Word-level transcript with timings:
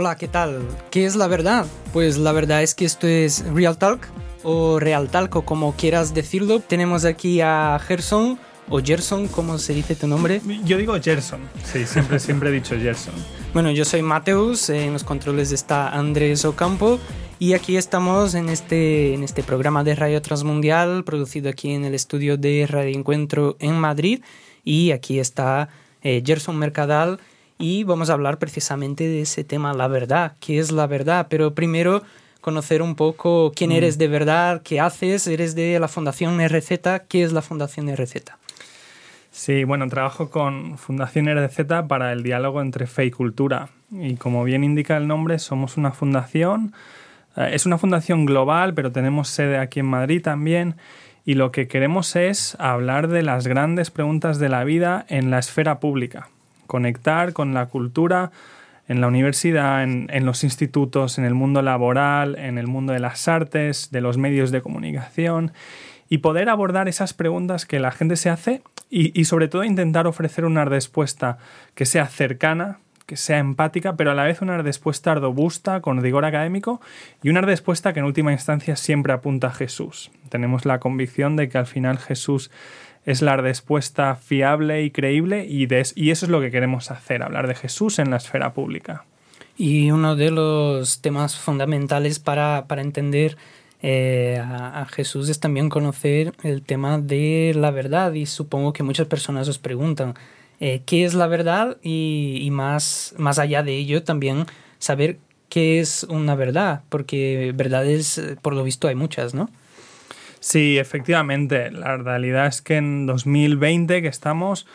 Hola, 0.00 0.16
¿qué 0.16 0.28
tal? 0.28 0.62
¿Qué 0.92 1.06
es 1.06 1.16
la 1.16 1.26
verdad? 1.26 1.66
Pues 1.92 2.18
la 2.18 2.30
verdad 2.30 2.62
es 2.62 2.76
que 2.76 2.84
esto 2.84 3.08
es 3.08 3.44
Real 3.52 3.78
Talk 3.78 4.06
o 4.44 4.78
Real 4.78 5.08
Talk 5.08 5.34
o 5.34 5.42
como 5.44 5.74
quieras 5.74 6.14
decirlo. 6.14 6.60
Tenemos 6.60 7.04
aquí 7.04 7.40
a 7.40 7.76
Gerson 7.84 8.38
o 8.68 8.80
Gerson, 8.80 9.26
¿cómo 9.26 9.58
se 9.58 9.74
dice 9.74 9.96
tu 9.96 10.06
nombre? 10.06 10.40
Yo 10.62 10.76
digo 10.76 10.94
Gerson, 11.02 11.40
sí, 11.64 11.84
siempre, 11.84 12.20
siempre 12.20 12.50
he 12.50 12.52
dicho 12.52 12.76
Gerson. 12.78 13.12
Bueno, 13.52 13.72
yo 13.72 13.84
soy 13.84 14.02
Mateus, 14.02 14.70
en 14.70 14.92
los 14.92 15.02
controles 15.02 15.50
está 15.50 15.88
Andrés 15.88 16.44
Ocampo 16.44 17.00
y 17.40 17.54
aquí 17.54 17.76
estamos 17.76 18.36
en 18.36 18.50
este, 18.50 19.14
en 19.14 19.24
este 19.24 19.42
programa 19.42 19.82
de 19.82 19.96
Radio 19.96 20.22
Transmundial 20.22 21.02
producido 21.02 21.50
aquí 21.50 21.72
en 21.72 21.84
el 21.84 21.96
estudio 21.96 22.36
de 22.36 22.68
Radio 22.68 22.96
Encuentro 22.96 23.56
en 23.58 23.76
Madrid 23.80 24.22
y 24.62 24.92
aquí 24.92 25.18
está 25.18 25.70
eh, 26.02 26.22
Gerson 26.24 26.56
Mercadal 26.56 27.18
y 27.58 27.82
vamos 27.82 28.08
a 28.08 28.12
hablar 28.12 28.38
precisamente 28.38 29.04
de 29.04 29.22
ese 29.22 29.42
tema, 29.42 29.74
la 29.74 29.88
verdad, 29.88 30.34
qué 30.40 30.58
es 30.60 30.70
la 30.70 30.86
verdad, 30.86 31.26
pero 31.28 31.54
primero 31.54 32.02
conocer 32.40 32.82
un 32.82 32.94
poco 32.94 33.52
quién 33.54 33.72
eres 33.72 33.98
de 33.98 34.06
verdad, 34.06 34.62
qué 34.62 34.80
haces, 34.80 35.26
eres 35.26 35.56
de 35.56 35.78
la 35.80 35.88
Fundación 35.88 36.38
RZ, 36.40 37.02
¿qué 37.08 37.24
es 37.24 37.32
la 37.32 37.42
Fundación 37.42 37.94
RZ? 37.94 38.22
Sí, 39.32 39.64
bueno, 39.64 39.88
trabajo 39.88 40.30
con 40.30 40.78
Fundación 40.78 41.26
RZ 41.26 41.86
para 41.88 42.12
el 42.12 42.22
diálogo 42.22 42.62
entre 42.62 42.86
fe 42.86 43.06
y 43.06 43.10
cultura. 43.10 43.68
Y 43.90 44.14
como 44.14 44.44
bien 44.44 44.64
indica 44.64 44.96
el 44.96 45.08
nombre, 45.08 45.38
somos 45.38 45.76
una 45.76 45.90
fundación, 45.90 46.72
eh, 47.36 47.50
es 47.52 47.66
una 47.66 47.78
fundación 47.78 48.24
global, 48.24 48.72
pero 48.74 48.92
tenemos 48.92 49.28
sede 49.28 49.58
aquí 49.58 49.80
en 49.80 49.86
Madrid 49.86 50.22
también 50.22 50.76
y 51.24 51.34
lo 51.34 51.52
que 51.52 51.68
queremos 51.68 52.16
es 52.16 52.56
hablar 52.58 53.08
de 53.08 53.22
las 53.22 53.46
grandes 53.46 53.90
preguntas 53.90 54.38
de 54.38 54.48
la 54.48 54.64
vida 54.64 55.04
en 55.08 55.30
la 55.30 55.38
esfera 55.38 55.80
pública 55.80 56.28
conectar 56.68 57.32
con 57.32 57.54
la 57.54 57.66
cultura 57.66 58.30
en 58.86 59.02
la 59.02 59.08
universidad, 59.08 59.82
en, 59.82 60.24
los 60.24 60.44
institutos, 60.44 61.18
en 61.18 61.24
el 61.24 61.34
mundo 61.34 61.60
laboral, 61.60 62.38
en 62.38 62.56
el 62.56 62.66
mundo 62.66 62.94
de 62.94 63.00
las 63.00 63.28
artes, 63.28 63.90
de 63.90 64.00
los 64.00 64.16
medios 64.16 64.50
de 64.50 64.62
comunicación 64.62 65.52
y 66.08 66.18
poder 66.18 66.48
abordar 66.48 66.88
esas 66.88 67.12
preguntas 67.12 67.66
que 67.66 67.80
la 67.80 67.90
gente 67.90 68.16
se 68.16 68.30
hace 68.30 68.62
y, 68.88 69.26
sobre 69.26 69.48
todo 69.48 69.64
intentar 69.64 70.06
ofrecer 70.06 70.46
una 70.46 70.64
respuesta 70.64 71.36
que 71.74 71.84
sea 71.84 72.06
cercana, 72.06 72.78
que 73.04 73.18
sea 73.18 73.38
empática, 73.38 73.96
pero 73.96 74.12
a 74.12 74.14
la 74.14 74.24
vez 74.24 74.40
una 74.40 74.56
respuesta 74.56 75.14
robusta, 75.14 75.82
con 75.82 76.00
rigor 76.00 76.24
académico 76.24 76.80
y 77.22 77.28
una 77.28 77.42
respuesta 77.42 77.92
que 77.92 78.00
en 78.00 78.06
última 78.06 78.32
instancia 78.32 78.76
siempre 78.76 79.12
apunta 79.12 79.48
a 79.48 79.52
Jesús. 79.52 80.10
Tenemos 80.30 80.64
la 80.64 80.78
convicción 80.78 81.36
de 81.36 81.50
que 81.50 81.58
al 81.58 81.66
final 81.66 81.98
Jesús 81.98 82.50
es 83.08 83.22
la 83.22 83.38
respuesta 83.38 84.16
fiable 84.16 84.82
y 84.82 84.90
creíble 84.90 85.46
y, 85.48 85.64
eso 85.72 85.94
es 85.96 86.28
lo 86.28 86.42
que 86.42 86.50
queremos 86.50 86.90
hacer, 86.90 87.22
hablar 87.22 87.48
de 87.48 87.54
Jesús 87.54 87.98
en 87.98 88.10
la 88.10 88.18
esfera 88.18 88.52
pública. 88.52 89.06
Y 89.56 89.90
uno 89.90 90.14
de 90.14 90.30
los 90.30 91.00
temas 91.00 91.38
fundamentales 91.38 92.18
para, 92.18 92.66
entender 92.68 93.38
eh, 93.80 94.38
a, 94.44 94.86
Jesús 94.90 95.30
es 95.30 95.40
también 95.40 95.70
conocer 95.70 96.34
el 96.42 96.60
tema 96.60 96.98
de 96.98 97.54
la 97.56 97.70
verdad 97.70 98.12
y 98.12 98.26
supongo 98.26 98.74
que 98.74 98.82
muchas 98.82 99.06
personas 99.06 99.48
os 99.48 99.58
preguntan 99.58 100.12
eh, 100.60 100.82
qué 100.84 101.06
es 101.06 101.14
la 101.14 101.28
verdad 101.28 101.78
y, 101.82 102.46
más, 102.52 103.14
más 103.16 103.38
allá 103.38 103.62
de 103.62 103.74
ello 103.74 104.02
también 104.02 104.44
saber 104.78 105.18
qué 105.48 105.80
es 105.80 106.04
una 106.04 106.34
verdad, 106.34 106.82
porque 106.90 107.54
verdades 107.56 108.20
por 108.42 108.52
lo 108.52 108.64
visto 108.64 108.86
hay 108.86 108.96
muchas, 108.96 109.32
¿no? 109.32 109.48
Sí, 110.40 110.78
efectivamente. 110.78 111.70
La 111.70 111.96
realidad 111.96 112.46
es 112.46 112.62
que 112.62 112.76
en 112.76 113.06
2020 113.06 114.02
que 114.02 114.08
estamos, 114.08 114.66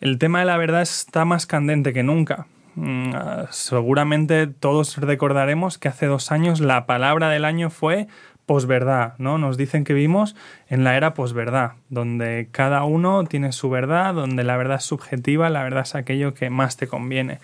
el 0.00 0.18
tema 0.18 0.40
de 0.40 0.46
la 0.46 0.56
verdad 0.56 0.82
está 0.82 1.24
más 1.24 1.46
candente 1.46 1.92
que 1.92 2.02
nunca. 2.02 2.46
Mm, 2.74 3.12
ah, 3.14 3.46
seguramente 3.50 4.46
todos 4.46 4.96
recordaremos 4.96 5.76
que 5.76 5.88
hace 5.88 6.06
dos 6.06 6.32
años 6.32 6.60
la 6.60 6.86
palabra 6.86 7.28
del 7.28 7.44
año 7.44 7.68
fue 7.68 8.08
posverdad, 8.46 9.14
¿no? 9.18 9.38
Nos 9.38 9.56
dicen 9.56 9.84
que 9.84 9.94
vivimos 9.94 10.34
en 10.68 10.84
la 10.84 10.96
era 10.96 11.14
posverdad, 11.14 11.72
donde 11.90 12.48
cada 12.50 12.84
uno 12.84 13.24
tiene 13.24 13.52
su 13.52 13.70
verdad, 13.70 14.14
donde 14.14 14.42
la 14.42 14.56
verdad 14.56 14.78
es 14.78 14.84
subjetiva, 14.84 15.50
la 15.50 15.62
verdad 15.62 15.82
es 15.82 15.94
aquello 15.94 16.34
que 16.34 16.50
más 16.50 16.76
te 16.76 16.88
conviene. 16.88 17.38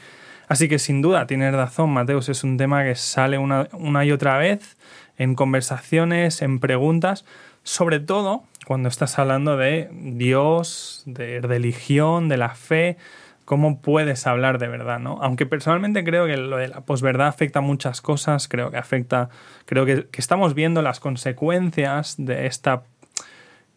Así 0.48 0.68
que 0.68 0.78
sin 0.78 1.02
duda 1.02 1.26
tienes 1.26 1.54
razón, 1.54 1.90
Mateus, 1.90 2.28
es 2.28 2.42
un 2.42 2.56
tema 2.56 2.82
que 2.82 2.94
sale 2.94 3.38
una, 3.38 3.68
una 3.72 4.04
y 4.04 4.12
otra 4.12 4.38
vez 4.38 4.76
en 5.18 5.34
conversaciones, 5.34 6.42
en 6.42 6.58
preguntas, 6.58 7.24
sobre 7.68 8.00
todo 8.00 8.44
cuando 8.66 8.88
estás 8.88 9.18
hablando 9.18 9.58
de 9.58 9.90
Dios, 9.92 11.02
de 11.04 11.42
religión, 11.42 12.30
de 12.30 12.38
la 12.38 12.54
fe, 12.54 12.96
cómo 13.44 13.82
puedes 13.82 14.26
hablar 14.26 14.58
de 14.58 14.68
verdad, 14.68 14.98
¿no? 14.98 15.18
Aunque 15.20 15.44
personalmente 15.44 16.02
creo 16.02 16.26
que 16.26 16.38
lo 16.38 16.56
de 16.56 16.68
la 16.68 16.80
posverdad 16.80 17.26
afecta 17.26 17.60
muchas 17.60 18.00
cosas, 18.00 18.48
creo 18.48 18.70
que 18.70 18.78
afecta, 18.78 19.28
creo 19.66 19.84
que, 19.84 20.06
que 20.06 20.20
estamos 20.22 20.54
viendo 20.54 20.80
las 20.80 20.98
consecuencias 20.98 22.14
de 22.16 22.46
esta 22.46 22.84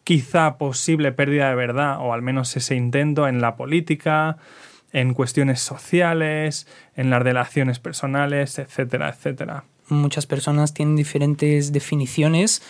quizá 0.04 0.56
posible 0.56 1.12
pérdida 1.12 1.50
de 1.50 1.54
verdad, 1.54 1.98
o 2.00 2.14
al 2.14 2.22
menos 2.22 2.56
ese 2.56 2.74
intento 2.74 3.28
en 3.28 3.42
la 3.42 3.56
política, 3.56 4.38
en 4.94 5.12
cuestiones 5.12 5.60
sociales, 5.60 6.66
en 6.96 7.10
las 7.10 7.20
relaciones 7.20 7.78
personales, 7.78 8.58
etcétera, 8.58 9.10
etcétera. 9.10 9.64
Muchas 9.90 10.26
personas 10.26 10.72
tienen 10.72 10.96
diferentes 10.96 11.72
definiciones 11.72 12.62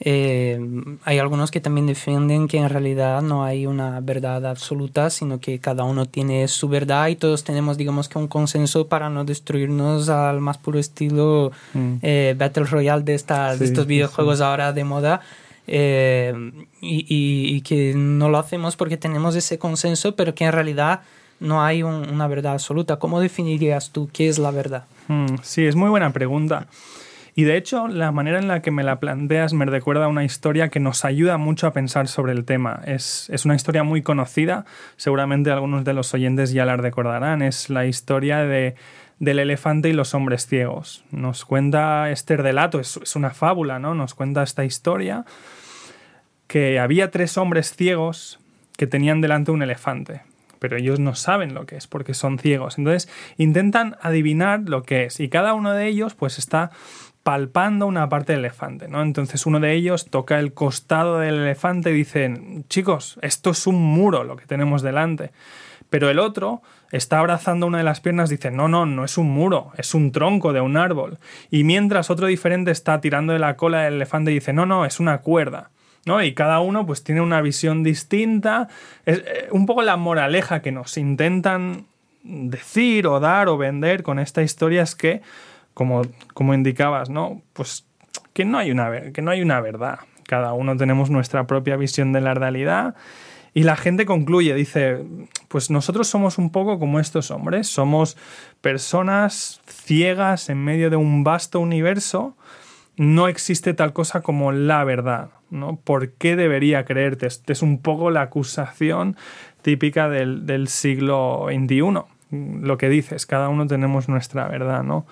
eh, 0.00 0.60
hay 1.04 1.18
algunos 1.18 1.50
que 1.50 1.60
también 1.60 1.86
defienden 1.86 2.46
que 2.46 2.58
en 2.58 2.68
realidad 2.68 3.20
no 3.20 3.44
hay 3.44 3.66
una 3.66 4.00
verdad 4.00 4.46
absoluta, 4.46 5.10
sino 5.10 5.40
que 5.40 5.58
cada 5.58 5.84
uno 5.84 6.06
tiene 6.06 6.46
su 6.46 6.68
verdad 6.68 7.08
y 7.08 7.16
todos 7.16 7.42
tenemos, 7.42 7.76
digamos 7.76 8.08
que 8.08 8.18
un 8.18 8.28
consenso 8.28 8.86
para 8.86 9.10
no 9.10 9.24
destruirnos 9.24 10.08
al 10.08 10.40
más 10.40 10.58
puro 10.58 10.78
estilo 10.78 11.50
mm. 11.74 11.94
eh, 12.02 12.34
Battle 12.38 12.64
Royale 12.64 13.02
de, 13.02 13.14
estas, 13.14 13.58
de 13.58 13.64
estos 13.64 13.86
videojuegos 13.86 14.40
ahora 14.40 14.72
de 14.72 14.84
moda. 14.84 15.20
Eh, 15.70 16.32
y, 16.80 17.04
y, 17.10 17.60
que 17.60 17.92
no 17.94 18.30
lo 18.30 18.38
hacemos 18.38 18.74
porque 18.74 18.96
tenemos 18.96 19.36
ese 19.36 19.58
consenso, 19.58 20.16
pero 20.16 20.34
que 20.34 20.44
en 20.44 20.52
realidad 20.52 21.02
no 21.40 21.62
hay 21.62 21.82
una 21.82 22.26
verdad 22.26 22.54
absoluta. 22.54 22.98
¿Cómo 22.98 23.20
definirías 23.20 23.90
tú 23.90 24.08
qué 24.10 24.28
es 24.28 24.38
la 24.38 24.50
verdad? 24.50 24.84
Mm, 25.08 25.36
sí, 25.42 25.66
es 25.66 25.76
muy 25.76 25.90
buena 25.90 26.10
pregunta. 26.10 26.68
Y 27.38 27.44
de 27.44 27.56
hecho, 27.56 27.86
la 27.86 28.10
manera 28.10 28.40
en 28.40 28.48
la 28.48 28.62
que 28.62 28.72
me 28.72 28.82
la 28.82 28.98
planteas 28.98 29.52
me 29.52 29.64
recuerda 29.64 30.08
una 30.08 30.24
historia 30.24 30.70
que 30.70 30.80
nos 30.80 31.04
ayuda 31.04 31.38
mucho 31.38 31.68
a 31.68 31.72
pensar 31.72 32.08
sobre 32.08 32.32
el 32.32 32.44
tema. 32.44 32.82
Es, 32.84 33.30
una 33.44 33.54
historia 33.54 33.84
muy 33.84 34.02
conocida, 34.02 34.64
seguramente 34.96 35.52
algunos 35.52 35.84
de 35.84 35.92
los 35.92 36.12
oyentes 36.14 36.50
ya 36.50 36.64
la 36.64 36.76
recordarán. 36.76 37.42
Es 37.42 37.70
la 37.70 37.86
historia 37.86 38.38
de, 38.38 38.74
del 39.20 39.38
elefante 39.38 39.88
y 39.88 39.92
los 39.92 40.14
hombres 40.14 40.48
ciegos. 40.48 41.04
Nos 41.12 41.44
cuenta 41.44 42.10
este 42.10 42.36
relato, 42.36 42.80
es, 42.80 42.98
es 43.00 43.14
una 43.14 43.30
fábula, 43.30 43.78
¿no? 43.78 43.94
Nos 43.94 44.14
cuenta 44.14 44.42
esta 44.42 44.64
historia 44.64 45.24
que 46.48 46.80
había 46.80 47.12
tres 47.12 47.38
hombres 47.38 47.72
ciegos 47.72 48.40
que 48.76 48.88
tenían 48.88 49.20
delante 49.20 49.52
un 49.52 49.62
elefante 49.62 50.22
pero 50.58 50.76
ellos 50.76 50.98
no 50.98 51.14
saben 51.14 51.54
lo 51.54 51.66
que 51.66 51.76
es 51.76 51.86
porque 51.86 52.14
son 52.14 52.38
ciegos. 52.38 52.78
Entonces 52.78 53.08
intentan 53.36 53.96
adivinar 54.00 54.62
lo 54.66 54.82
que 54.82 55.04
es 55.04 55.20
y 55.20 55.28
cada 55.28 55.54
uno 55.54 55.72
de 55.72 55.86
ellos 55.86 56.14
pues 56.14 56.38
está 56.38 56.70
palpando 57.28 57.86
una 57.86 58.08
parte 58.08 58.32
del 58.32 58.40
elefante, 58.40 58.88
¿no? 58.88 59.02
Entonces 59.02 59.44
uno 59.44 59.60
de 59.60 59.74
ellos 59.74 60.06
toca 60.06 60.38
el 60.38 60.54
costado 60.54 61.18
del 61.18 61.34
elefante 61.34 61.90
y 61.90 61.92
dice, 61.92 62.34
chicos, 62.70 63.18
esto 63.20 63.50
es 63.50 63.66
un 63.66 63.74
muro 63.74 64.24
lo 64.24 64.34
que 64.36 64.46
tenemos 64.46 64.80
delante. 64.80 65.32
Pero 65.90 66.08
el 66.08 66.20
otro 66.20 66.62
está 66.90 67.18
abrazando 67.18 67.66
una 67.66 67.76
de 67.76 67.84
las 67.84 68.00
piernas 68.00 68.30
dice, 68.30 68.50
no, 68.50 68.66
no, 68.66 68.86
no 68.86 69.04
es 69.04 69.18
un 69.18 69.28
muro, 69.28 69.72
es 69.76 69.92
un 69.92 70.10
tronco 70.10 70.54
de 70.54 70.62
un 70.62 70.78
árbol. 70.78 71.18
Y 71.50 71.64
mientras 71.64 72.08
otro 72.08 72.28
diferente 72.28 72.70
está 72.70 72.98
tirando 73.02 73.34
de 73.34 73.40
la 73.40 73.58
cola 73.58 73.82
del 73.82 73.96
elefante 73.96 74.30
y 74.30 74.34
dice, 74.36 74.54
no, 74.54 74.64
no, 74.64 74.86
es 74.86 74.98
una 74.98 75.18
cuerda. 75.18 75.68
¿no? 76.06 76.22
Y 76.22 76.32
cada 76.32 76.60
uno 76.60 76.86
pues 76.86 77.04
tiene 77.04 77.20
una 77.20 77.42
visión 77.42 77.82
distinta. 77.82 78.68
Es 79.04 79.18
eh, 79.18 79.48
un 79.50 79.66
poco 79.66 79.82
la 79.82 79.98
moraleja 79.98 80.62
que 80.62 80.72
nos 80.72 80.96
intentan 80.96 81.84
decir 82.22 83.06
o 83.06 83.20
dar 83.20 83.48
o 83.48 83.58
vender 83.58 84.02
con 84.02 84.18
esta 84.18 84.40
historia 84.40 84.80
es 84.82 84.94
que 84.94 85.20
como, 85.78 86.02
como 86.34 86.54
indicabas, 86.54 87.08
¿no? 87.08 87.40
Pues 87.52 87.86
que 88.32 88.44
no, 88.44 88.58
hay 88.58 88.72
una, 88.72 89.12
que 89.12 89.22
no 89.22 89.30
hay 89.30 89.42
una 89.42 89.60
verdad. 89.60 90.00
Cada 90.24 90.52
uno 90.52 90.76
tenemos 90.76 91.08
nuestra 91.08 91.46
propia 91.46 91.76
visión 91.76 92.12
de 92.12 92.20
la 92.20 92.34
realidad. 92.34 92.96
Y 93.54 93.62
la 93.62 93.76
gente 93.76 94.04
concluye, 94.04 94.54
dice, 94.54 95.04
pues 95.46 95.70
nosotros 95.70 96.08
somos 96.08 96.36
un 96.36 96.50
poco 96.50 96.80
como 96.80 96.98
estos 96.98 97.30
hombres, 97.30 97.68
somos 97.68 98.16
personas 98.60 99.60
ciegas 99.66 100.48
en 100.48 100.64
medio 100.64 100.90
de 100.90 100.96
un 100.96 101.22
vasto 101.22 101.60
universo, 101.60 102.36
no 102.96 103.28
existe 103.28 103.72
tal 103.72 103.92
cosa 103.92 104.20
como 104.20 104.50
la 104.50 104.82
verdad, 104.82 105.30
¿no? 105.50 105.76
¿Por 105.76 106.10
qué 106.14 106.34
debería 106.34 106.84
creerte? 106.84 107.28
Esta 107.28 107.52
es 107.52 107.62
un 107.62 107.80
poco 107.80 108.10
la 108.10 108.22
acusación 108.22 109.16
típica 109.62 110.08
del, 110.08 110.44
del 110.44 110.66
siglo 110.66 111.46
XXI. 111.48 112.02
Lo 112.66 112.78
que 112.78 112.88
dices, 112.88 113.26
cada 113.26 113.48
uno 113.48 113.68
tenemos 113.68 114.08
nuestra 114.08 114.48
verdad, 114.48 114.82
¿no? 114.82 115.06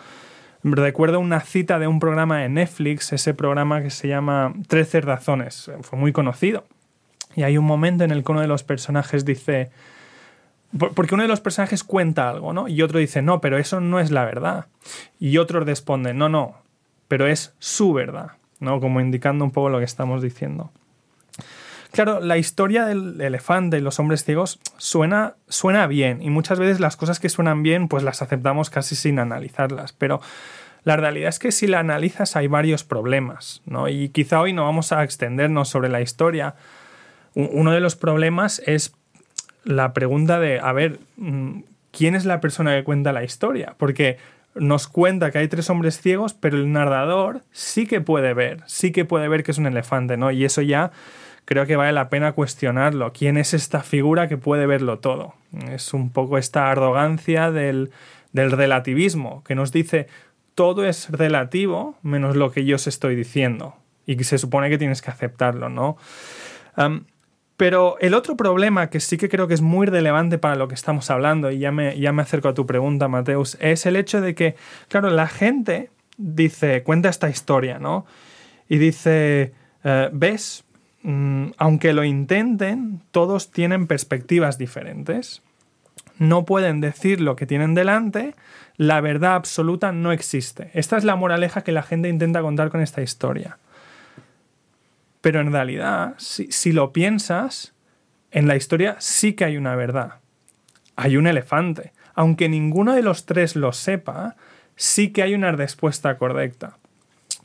Recuerdo 0.69 1.21
una 1.21 1.39
cita 1.43 1.79
de 1.79 1.87
un 1.87 2.01
programa 2.01 2.41
de 2.41 2.49
Netflix, 2.49 3.13
ese 3.13 3.35
programa 3.35 3.83
que 3.83 3.91
se 3.91 4.09
llama 4.09 4.53
Trece 4.67 5.01
razones, 5.01 5.71
fue 5.83 5.97
muy 5.97 6.13
conocido. 6.13 6.65
Y 7.37 7.45
hay 7.45 7.57
un 7.57 7.65
momento 7.65 8.03
en 8.03 8.11
el 8.11 8.25
que 8.25 8.33
uno 8.33 8.41
de 8.41 8.49
los 8.49 8.65
personajes 8.65 9.25
dice, 9.25 9.71
porque 10.77 11.15
uno 11.15 11.23
de 11.23 11.29
los 11.29 11.41
personajes 11.41 11.85
cuenta 11.85 12.29
algo, 12.29 12.53
¿no? 12.53 12.67
Y 12.67 12.83
otro 12.83 12.99
dice, 12.99 13.23
no, 13.23 13.41
pero 13.41 13.59
eso 13.59 13.81
no 13.81 14.01
es 14.01 14.11
la 14.11 14.25
verdad. 14.25 14.67
Y 15.21 15.39
otro 15.39 15.61
responde, 15.61 16.15
no, 16.15 16.29
no, 16.29 16.57
pero 17.07 17.29
es 17.29 17.55
su 17.61 17.93
verdad, 17.93 18.33
¿no? 18.59 18.81
Como 18.81 19.01
indicando 19.01 19.45
un 19.45 19.53
poco 19.53 19.69
lo 19.69 19.79
que 19.79 19.85
estamos 19.85 20.21
diciendo. 20.21 20.73
Claro, 21.96 22.20
la 22.20 22.37
historia 22.37 22.84
del 22.84 23.19
elefante 23.22 23.78
y 23.78 23.81
los 23.81 23.98
hombres 23.98 24.22
ciegos 24.22 24.60
suena, 24.76 25.37
suena 25.48 25.87
bien 25.87 26.20
y 26.20 26.28
muchas 26.28 26.58
veces 26.58 26.78
las 26.78 26.94
cosas 26.94 27.19
que 27.19 27.31
suenan 27.31 27.62
bien 27.62 27.88
pues 27.88 28.02
las 28.02 28.20
aceptamos 28.20 28.69
casi 28.69 28.94
sin 28.94 29.19
analizarlas, 29.19 29.94
pero 29.94 30.20
la 30.84 30.98
realidad 30.98 31.31
es 31.31 31.38
que 31.38 31.52
si 31.52 31.66
la 31.66 31.78
analizas 31.78 32.37
hay 32.37 32.48
varios 32.48 32.84
problemas, 32.84 33.62
¿no? 33.64 33.88
Y 33.88 34.10
quizá 34.10 34.43
hoy 34.43 34.52
no 34.52 34.64
vamos 34.64 34.93
a 34.93 35.02
extendernos 35.04 35.70
sobre 35.70 35.88
la 35.88 36.02
historia. 36.02 36.56
Uno 37.32 37.72
de 37.72 37.81
los 37.81 37.96
problemas 37.96 38.60
es 38.66 38.93
la 39.64 39.94
pregunta 39.94 40.38
de, 40.38 40.60
a 40.60 40.75
ver, 40.75 40.98
mm, 41.16 41.60
¿quién 41.93 42.14
es 42.14 42.26
la 42.26 42.43
persona 42.43 42.76
que 42.76 42.84
cuenta 42.84 43.14
la 43.14 43.25
historia? 43.25 43.75
Porque 43.78 44.19
nos 44.54 44.87
cuenta 44.87 45.31
que 45.31 45.38
hay 45.38 45.48
tres 45.48 45.70
hombres 45.70 45.98
ciegos, 45.98 46.34
pero 46.34 46.58
el 46.58 46.70
narrador 46.70 47.40
sí 47.52 47.87
que 47.87 48.02
puede 48.02 48.34
ver, 48.34 48.64
sí 48.66 48.93
que 48.93 49.06
puede 49.06 49.28
ver 49.28 49.44
que 49.44 49.52
es 49.52 49.58
un 49.58 49.66
elefante, 49.66 50.19
¿no? 50.19 50.31
Y 50.31 50.44
eso 50.44 50.60
ya 50.60 50.93
creo 51.46 51.64
que 51.64 51.76
vale 51.76 51.93
la 51.93 52.10
pena 52.10 52.32
cuestionarlo. 52.32 53.12
¿Quién 53.14 53.38
es 53.38 53.54
esta 53.54 53.81
figura 53.82 54.28
que 54.28 54.37
puede 54.37 54.66
verlo 54.66 54.98
todo? 54.98 55.34
Es 55.70 55.94
un 55.94 56.10
poco 56.10 56.37
esta 56.37 56.70
arrogancia 56.70 57.50
del, 57.50 57.90
relativismo, 58.34 59.43
que 59.44 59.54
nos 59.54 59.72
dice 59.72 60.08
todo 60.54 60.84
es 60.84 61.08
relativo 61.10 61.96
menos 62.02 62.37
lo 62.37 62.50
que 62.50 62.64
yo 62.64 62.76
os 62.76 62.87
estoy 62.87 63.14
diciendo. 63.14 63.76
Y 64.04 64.22
se 64.25 64.38
supone 64.38 64.69
que 64.69 64.76
tienes 64.76 65.00
que 65.00 65.10
aceptarlo, 65.10 65.70
¿no? 65.70 65.96
pero 67.56 67.96
el 68.00 68.12
otro 68.12 68.37
problema 68.37 68.90
que 68.90 69.00
sí 69.00 69.16
que 69.16 69.31
creo 69.31 69.48
que 69.48 69.54
es 69.54 69.62
muy 69.62 69.87
relevante 69.87 70.37
para 70.37 70.56
lo 70.56 70.69
que 70.69 70.75
estamos 70.75 71.10
hablando, 71.10 71.50
y 71.50 71.58
ya 71.58 71.72
me, 71.72 71.98
ya 71.98 72.12
me 72.12 72.20
acerco 72.20 72.48
a 72.48 72.54
tu 72.54 72.66
pregunta, 72.66 73.08
Mateus, 73.08 73.56
es 73.60 73.87
el 73.87 73.96
hecho 73.96 74.20
de 74.20 74.34
que, 74.34 74.56
claro, 74.88 75.08
la 75.08 75.26
gente 75.26 75.88
dice, 76.19 76.82
cuenta 76.82 77.08
esta 77.08 77.31
historia, 77.31 77.78
¿no? 77.78 78.04
Y 78.69 78.76
dice, 78.76 79.54
eh, 79.84 80.10
¿ves? 80.12 80.66
Mm, 81.08 81.53
aunque 81.56 81.93
lo 81.93 82.03
intenten, 82.03 83.00
todos 83.12 83.53
tienen 83.53 83.87
perspectivas 83.87 84.58
diferentes. 84.58 85.41
No 86.19 86.44
pueden 86.44 86.81
decir 86.81 87.20
lo 87.20 87.37
que 87.37 87.47
tienen 87.47 87.75
delante, 87.75 88.35
la 88.76 89.00
verdad 89.00 89.37
absoluta 89.37 89.93
no 89.93 90.11
existe. 90.11 90.69
Esta 90.75 90.97
es 90.97 91.05
la 91.05 91.14
moraleja 91.14 91.62
que 91.62 91.70
la 91.70 91.85
gente 91.85 92.08
intenta 92.08 92.43
contar 92.43 92.70
con 92.70 92.81
esta 92.81 93.03
historia. 93.03 93.58
Pero 95.20 95.41
en 95.41 95.53
realidad, 95.53 96.14
si, 96.19 96.50
si 96.50 96.73
lo 96.73 96.93
piensas, 96.93 97.73
en 98.32 98.49
la 98.49 98.56
historia 98.56 98.97
sí 98.99 99.35
que 99.35 99.44
hay 99.44 99.56
una 99.56 99.76
verdad. 99.76 100.14
Hay 100.97 101.17
un 101.17 101.29
elefante. 101.29 101.93
Aunque 102.14 102.49
ninguno 102.49 102.94
de 102.94 103.03
los 103.03 103.26
tres 103.26 103.55
lo 103.55 103.73
sepa, 103.73 104.35
sí 104.75 105.12
que 105.12 105.23
hay 105.23 105.37
una 105.37 105.53
respuesta 105.53 106.19
correcta. 106.19 106.79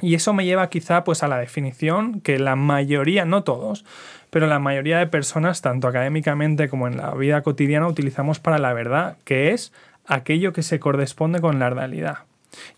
Y 0.01 0.15
eso 0.15 0.33
me 0.33 0.45
lleva 0.45 0.69
quizá 0.69 1.03
pues 1.03 1.23
a 1.23 1.27
la 1.27 1.37
definición 1.37 2.21
que 2.21 2.39
la 2.39 2.55
mayoría, 2.55 3.25
no 3.25 3.43
todos, 3.43 3.85
pero 4.29 4.47
la 4.47 4.59
mayoría 4.59 4.97
de 4.97 5.07
personas, 5.07 5.61
tanto 5.61 5.87
académicamente 5.87 6.69
como 6.69 6.87
en 6.87 6.97
la 6.97 7.13
vida 7.13 7.41
cotidiana, 7.41 7.87
utilizamos 7.87 8.39
para 8.39 8.57
la 8.57 8.73
verdad, 8.73 9.17
que 9.23 9.51
es 9.51 9.71
aquello 10.05 10.53
que 10.53 10.63
se 10.63 10.79
corresponde 10.79 11.39
con 11.39 11.59
la 11.59 11.69
realidad. 11.69 12.19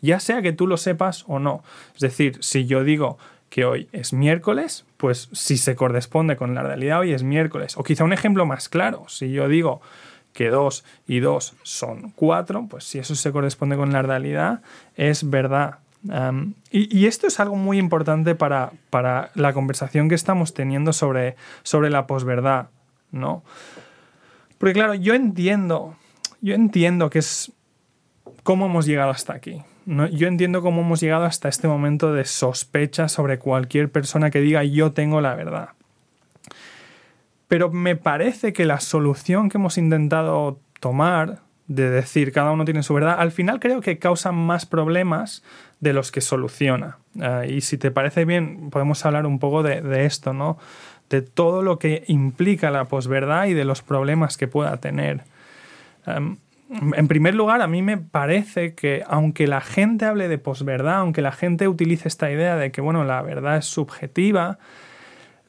Ya 0.02 0.20
sea 0.20 0.42
que 0.42 0.52
tú 0.52 0.68
lo 0.68 0.78
sepas 0.78 1.24
o 1.28 1.40
no. 1.40 1.64
Es 1.96 2.02
decir, 2.02 2.38
si 2.42 2.66
yo 2.66 2.84
digo 2.84 3.18
que 3.50 3.66
hoy 3.66 3.88
es 3.92 4.14
miércoles, 4.14 4.86
pues 4.98 5.30
si 5.32 5.58
se 5.58 5.76
corresponde 5.76 6.36
con 6.36 6.56
la 6.56 6.64
realidad, 6.64 7.00
hoy 7.00 7.14
es 7.14 7.24
miércoles. 7.24 7.78
O 7.78 7.84
quizá 7.84 8.04
un 8.04 8.14
ejemplo 8.14 8.46
más 8.46 8.68
claro, 8.68 9.06
si 9.08 9.32
yo 9.32 9.48
digo 9.48 9.82
que 10.34 10.50
2 10.50 10.84
y 11.08 11.20
2 11.20 11.54
son 11.62 12.12
4, 12.16 12.68
pues 12.68 12.84
si 12.84 12.98
eso 12.98 13.14
se 13.14 13.32
corresponde 13.32 13.76
con 13.76 13.94
la 13.94 14.02
realidad, 14.02 14.62
es 14.96 15.30
verdad 15.30 15.78
y, 16.72 17.06
esto 17.06 17.28
es 17.28 17.40
algo 17.40 17.56
muy 17.56 17.78
importante 17.78 18.36
para, 18.36 18.72
la 19.36 19.54
conversación 19.54 20.10
que 20.10 20.16
estamos 20.16 20.54
teniendo 20.54 20.94
sobre, 20.94 21.36
sobre 21.64 21.90
la 21.90 22.08
posverdad, 22.08 22.70
¿no? 23.12 23.44
Porque 24.58 24.74
claro, 24.74 24.94
yo 24.94 25.14
entiendo, 25.14 25.96
yo 26.42 26.56
entiendo 26.56 27.10
que 27.10 27.20
es 27.20 27.52
cómo 28.44 28.66
hemos 28.66 28.86
llegado 28.86 29.12
hasta 29.12 29.34
aquí. 29.34 29.62
Yo 29.86 30.28
entiendo 30.28 30.62
cómo 30.62 30.82
hemos 30.82 31.02
llegado 31.02 31.26
hasta 31.26 31.50
este 31.50 31.68
momento 31.68 32.14
de 32.14 32.24
sospecha 32.24 33.10
sobre 33.10 33.38
cualquier 33.38 33.92
persona 33.92 34.32
que 34.32 34.40
diga 34.40 34.64
yo 34.64 34.94
tengo 34.94 35.20
la 35.20 35.36
verdad. 35.36 35.70
Pero 37.50 37.70
me 37.70 37.98
parece 37.98 38.54
que 38.54 38.66
la 38.66 38.80
solución 38.80 39.50
que 39.50 39.58
hemos 39.58 39.78
intentado 39.78 40.60
tomar 40.80 41.42
de 41.68 41.90
decir 41.90 42.32
cada 42.32 42.52
uno 42.52 42.66
tiene 42.66 42.84
su 42.84 42.94
verdad, 42.94 43.16
al 43.20 43.32
final 43.32 43.60
creo 43.60 43.82
que 43.82 43.98
causa 43.98 44.32
más 44.32 44.66
problemas 44.66 45.44
de 45.80 45.94
los 45.94 46.12
que 46.12 46.22
soluciona. 46.22 46.98
Ah, 47.22 47.46
y 47.46 47.62
si 47.62 47.78
te 47.78 47.92
parece 47.92 48.26
bien, 48.26 48.70
podemos 48.70 49.06
hablar 49.06 49.26
un 49.26 49.40
poco 49.40 49.64
de, 49.64 50.06
esto, 50.06 50.34
¿no? 50.34 50.58
De 51.10 51.22
todo 51.22 51.62
lo 51.62 51.80
que 51.80 52.04
implica 52.08 52.72
la 52.72 52.86
posverdad 52.86 53.46
y 53.46 53.54
de 53.54 53.66
los 53.66 53.82
problemas 53.82 54.38
que 54.38 54.48
pueda 54.48 54.78
tener. 54.78 55.22
en 56.06 57.08
primer 57.08 57.36
lugar, 57.36 57.62
a 57.62 57.68
mí 57.68 57.82
me 57.82 57.98
parece 57.98 58.74
que 58.74 59.04
aunque 59.08 59.48
la 59.48 59.62
gente 59.62 60.06
hable 60.06 60.28
de 60.28 60.38
posverdad, 60.38 60.98
aunque 60.98 61.22
la 61.22 61.32
gente 61.32 61.68
utilice 61.68 62.08
esta 62.08 62.32
idea 62.32 62.56
de 62.58 62.72
que, 62.72 62.82
bueno, 62.82 63.04
la 63.04 63.22
verdad 63.22 63.58
es 63.58 63.66
subjetiva, 63.66 64.58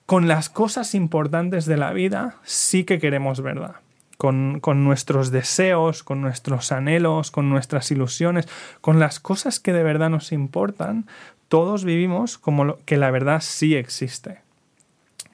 con 0.06 0.28
las 0.28 0.50
cosas 0.50 0.94
importantes 0.94 1.64
de 1.64 1.78
la 1.78 1.92
vida 1.92 2.36
sí 2.44 2.84
que 2.84 2.98
queremos 2.98 3.40
verdad 3.40 3.76
con, 4.24 4.84
nuestros 4.84 5.30
deseos, 5.30 6.02
con 6.02 6.22
nuestros 6.22 6.72
anhelos, 6.72 7.30
con 7.30 7.50
nuestras 7.50 7.90
ilusiones, 7.90 8.48
con 8.80 8.98
las 8.98 9.20
cosas 9.20 9.60
que 9.60 9.74
de 9.74 9.82
verdad 9.82 10.08
nos 10.08 10.32
importan, 10.32 11.06
todos 11.48 11.84
vivimos 11.84 12.38
como 12.38 12.78
que 12.86 12.96
la 12.96 13.10
verdad 13.10 13.42
sí 13.42 13.74
existe. 13.74 14.38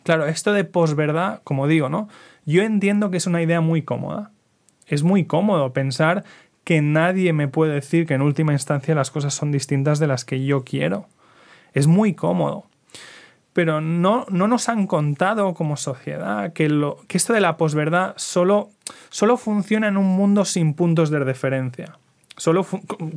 Claro, 0.02 0.26
esto 0.26 0.52
de 0.52 0.64
posverdad, 0.64 1.40
como 1.44 1.68
digo, 1.68 1.88
¿no? 1.88 2.08
Yo 2.46 2.62
entiendo 2.62 3.12
que 3.12 3.18
es 3.18 3.28
una 3.28 3.42
idea 3.42 3.60
muy 3.60 3.82
cómoda. 3.82 4.32
Es 4.88 5.04
muy 5.04 5.24
cómodo 5.24 5.72
pensar 5.72 6.24
que 6.64 6.82
nadie 6.82 7.32
me 7.32 7.46
puede 7.46 7.74
decir 7.74 8.06
que 8.06 8.14
en 8.14 8.22
última 8.22 8.54
instancia 8.54 8.96
las 8.96 9.12
cosas 9.12 9.34
son 9.34 9.52
distintas 9.52 10.00
de 10.00 10.08
las 10.08 10.24
que 10.24 10.44
yo 10.44 10.64
quiero. 10.64 11.06
Es 11.74 11.86
muy 11.86 12.14
cómodo 12.14 12.66
pero 13.52 13.80
no, 13.80 14.26
no 14.30 14.46
nos 14.46 14.68
han 14.68 14.86
contado 14.86 15.54
como 15.54 15.76
sociedad 15.76 16.52
que, 16.52 16.68
lo, 16.68 16.98
que 17.08 17.16
esto 17.16 17.32
de 17.32 17.40
la 17.40 17.56
posverdad 17.56 18.14
solo, 18.16 18.70
solo 19.08 19.36
funciona 19.36 19.88
en 19.88 19.96
un 19.96 20.06
mundo 20.06 20.44
sin 20.44 20.74
puntos 20.74 21.10
de 21.10 21.18
referencia. 21.18 21.98
Solo 22.36 22.66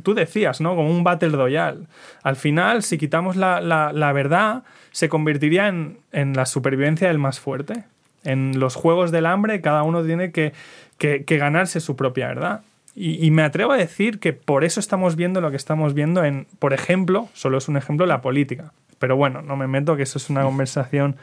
tú 0.02 0.14
decías, 0.14 0.60
¿no? 0.60 0.76
Como 0.76 0.90
un 0.90 1.02
Battle 1.02 1.30
Royale. 1.30 1.86
Al 2.22 2.36
final, 2.36 2.82
si 2.82 2.98
quitamos 2.98 3.36
la, 3.36 3.60
la, 3.60 4.12
verdad, 4.12 4.64
se 4.92 5.08
convertiría 5.08 5.68
en, 5.68 5.96
en, 6.12 6.34
la 6.34 6.44
supervivencia 6.44 7.08
del 7.08 7.18
más 7.18 7.40
fuerte. 7.40 7.84
En 8.22 8.58
los 8.58 8.74
juegos 8.74 9.12
del 9.12 9.24
hambre, 9.24 9.62
cada 9.62 9.82
uno 9.82 10.04
tiene 10.04 10.30
que, 10.30 10.52
que, 10.98 11.24
que 11.24 11.38
ganarse 11.38 11.80
su 11.80 11.96
propia 11.96 12.28
verdad. 12.28 12.62
Y, 12.94 13.24
y, 13.24 13.30
me 13.30 13.42
atrevo 13.42 13.72
a 13.72 13.78
decir 13.78 14.20
que 14.20 14.34
por 14.34 14.62
eso 14.62 14.78
estamos 14.78 15.16
viendo 15.16 15.40
lo 15.40 15.50
que 15.50 15.56
estamos 15.56 15.94
viendo 15.94 16.22
en, 16.22 16.46
por 16.58 16.74
ejemplo, 16.74 17.28
solo 17.32 17.56
es 17.56 17.66
un 17.66 17.78
ejemplo, 17.78 18.04
la 18.04 18.20
política. 18.20 18.72
Pero 18.98 19.16
bueno, 19.16 19.40
no 19.40 19.56
me 19.56 19.66
meto, 19.66 19.96
que 19.96 20.02
eso 20.02 20.18
es 20.18 20.28
una 20.28 20.42
conversación 20.42 21.16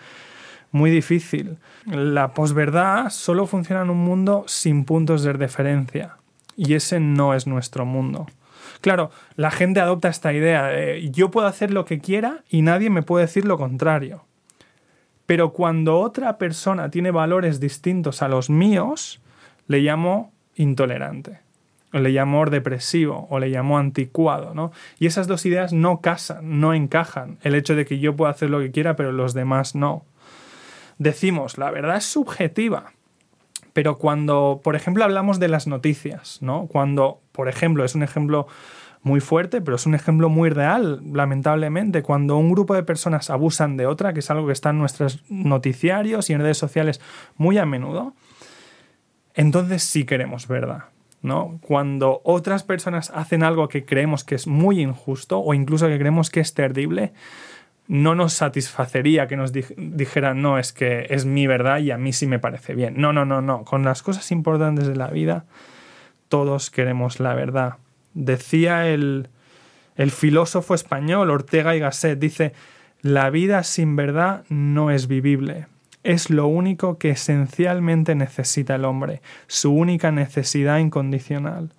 muy 0.71 0.91
difícil. 0.91 1.57
La 1.85 2.33
posverdad 2.33 3.09
solo 3.09 3.45
funciona 3.45 3.81
en 3.81 3.89
un 3.89 3.97
mundo 3.97 4.45
sin 4.47 4.85
puntos 4.85 5.23
de 5.23 5.33
referencia. 5.33 6.17
Y 6.55 6.73
ese 6.73 6.99
no 6.99 7.33
es 7.33 7.47
nuestro 7.47 7.85
mundo. 7.85 8.27
Claro, 8.81 9.11
la 9.35 9.51
gente 9.51 9.79
adopta 9.79 10.09
esta 10.09 10.33
idea 10.33 10.65
de 10.65 11.09
yo 11.11 11.29
puedo 11.29 11.47
hacer 11.47 11.71
lo 11.71 11.85
que 11.85 11.99
quiera 11.99 12.43
y 12.49 12.61
nadie 12.61 12.89
me 12.89 13.03
puede 13.03 13.25
decir 13.25 13.45
lo 13.45 13.57
contrario. 13.57 14.25
Pero 15.25 15.53
cuando 15.53 15.99
otra 15.99 16.37
persona 16.37 16.89
tiene 16.89 17.11
valores 17.11 17.59
distintos 17.59 18.21
a 18.21 18.27
los 18.27 18.49
míos, 18.49 19.21
le 19.67 19.79
llamo 19.79 20.33
intolerante 20.55 21.39
o 21.93 21.99
le 21.99 22.13
llamó 22.13 22.45
depresivo 22.45 23.27
o 23.29 23.39
le 23.39 23.51
llamó 23.51 23.77
anticuado, 23.77 24.53
¿no? 24.53 24.71
Y 24.99 25.07
esas 25.07 25.27
dos 25.27 25.45
ideas 25.45 25.73
no 25.73 26.01
casan, 26.01 26.59
no 26.59 26.73
encajan. 26.73 27.37
El 27.43 27.55
hecho 27.55 27.75
de 27.75 27.85
que 27.85 27.99
yo 27.99 28.15
pueda 28.15 28.31
hacer 28.31 28.49
lo 28.49 28.59
que 28.59 28.71
quiera, 28.71 28.95
pero 28.95 29.11
los 29.11 29.33
demás 29.33 29.75
no. 29.75 30.05
Decimos, 31.01 31.57
la 31.57 31.71
verdad 31.71 31.97
es 31.97 32.05
subjetiva, 32.05 32.91
Pero 33.73 33.97
cuando, 33.97 34.61
por 34.63 34.75
ejemplo, 34.75 35.03
hablamos 35.03 35.39
de 35.39 35.47
las 35.47 35.65
noticias, 35.65 36.37
¿no? 36.43 36.67
Cuando, 36.67 37.21
por 37.31 37.49
ejemplo, 37.49 37.83
es 37.83 37.95
un 37.95 38.03
ejemplo 38.03 38.45
muy 39.01 39.19
fuerte, 39.19 39.61
pero 39.61 39.77
es 39.77 39.87
un 39.87 39.95
ejemplo 39.95 40.29
muy 40.29 40.51
real, 40.51 41.01
lamentablemente, 41.11 42.03
cuando 42.03 42.37
un 42.37 42.51
grupo 42.51 42.75
de 42.75 42.83
personas 42.83 43.31
abusan 43.31 43.77
de 43.77 43.87
otra, 43.87 44.13
que 44.13 44.19
es 44.19 44.29
algo 44.29 44.45
que 44.45 44.53
está 44.53 44.69
en 44.69 44.77
nuestros 44.77 45.23
noticiarios 45.27 46.29
y 46.29 46.33
en 46.33 46.41
redes 46.41 46.59
sociales 46.59 47.01
muy 47.35 47.57
a 47.57 47.65
menudo, 47.65 48.13
entonces 49.33 49.81
sí 49.81 50.05
queremos 50.05 50.47
verdad. 50.47 50.83
¿no? 51.23 51.59
Cuando 51.61 52.21
otras 52.23 52.61
personas 52.61 53.09
hacen 53.09 53.41
algo 53.41 53.69
que 53.69 53.85
creemos 53.85 54.23
que 54.23 54.35
es 54.35 54.45
muy 54.45 54.81
injusto 54.81 55.39
o 55.39 55.55
incluso 55.55 55.87
que 55.87 55.97
creemos 55.97 56.29
que 56.29 56.41
es 56.41 56.53
terrible, 56.53 57.13
no 57.91 58.15
nos 58.15 58.31
satisfacería 58.31 59.27
que 59.27 59.35
nos 59.35 59.51
dijeran, 59.51 60.41
no, 60.41 60.57
es 60.57 60.71
que 60.71 61.07
es 61.09 61.25
mi 61.25 61.45
verdad 61.45 61.79
y 61.79 61.91
a 61.91 61.97
mí 61.97 62.13
sí 62.13 62.25
me 62.25 62.39
parece 62.39 62.73
bien. 62.73 62.93
No, 62.95 63.11
no, 63.11 63.25
no, 63.25 63.41
no. 63.41 63.65
Con 63.65 63.83
las 63.83 64.01
cosas 64.01 64.31
importantes 64.31 64.87
de 64.87 64.95
la 64.95 65.09
vida, 65.09 65.43
todos 66.29 66.69
queremos 66.69 67.19
la 67.19 67.33
verdad. 67.33 67.79
Decía 68.13 68.87
el, 68.87 69.27
el 69.97 70.11
filósofo 70.11 70.73
español 70.73 71.29
Ortega 71.31 71.75
y 71.75 71.79
Gasset, 71.79 72.17
dice, 72.17 72.53
la 73.01 73.29
vida 73.29 73.61
sin 73.63 73.97
verdad 73.97 74.45
no 74.47 74.89
es 74.89 75.09
vivible. 75.09 75.67
Es 76.03 76.29
lo 76.29 76.47
único 76.47 76.97
que 76.97 77.09
esencialmente 77.09 78.15
necesita 78.15 78.75
el 78.75 78.85
hombre, 78.85 79.21
su 79.47 79.73
única 79.73 80.13
necesidad 80.13 80.77
incondicional. 80.77 81.73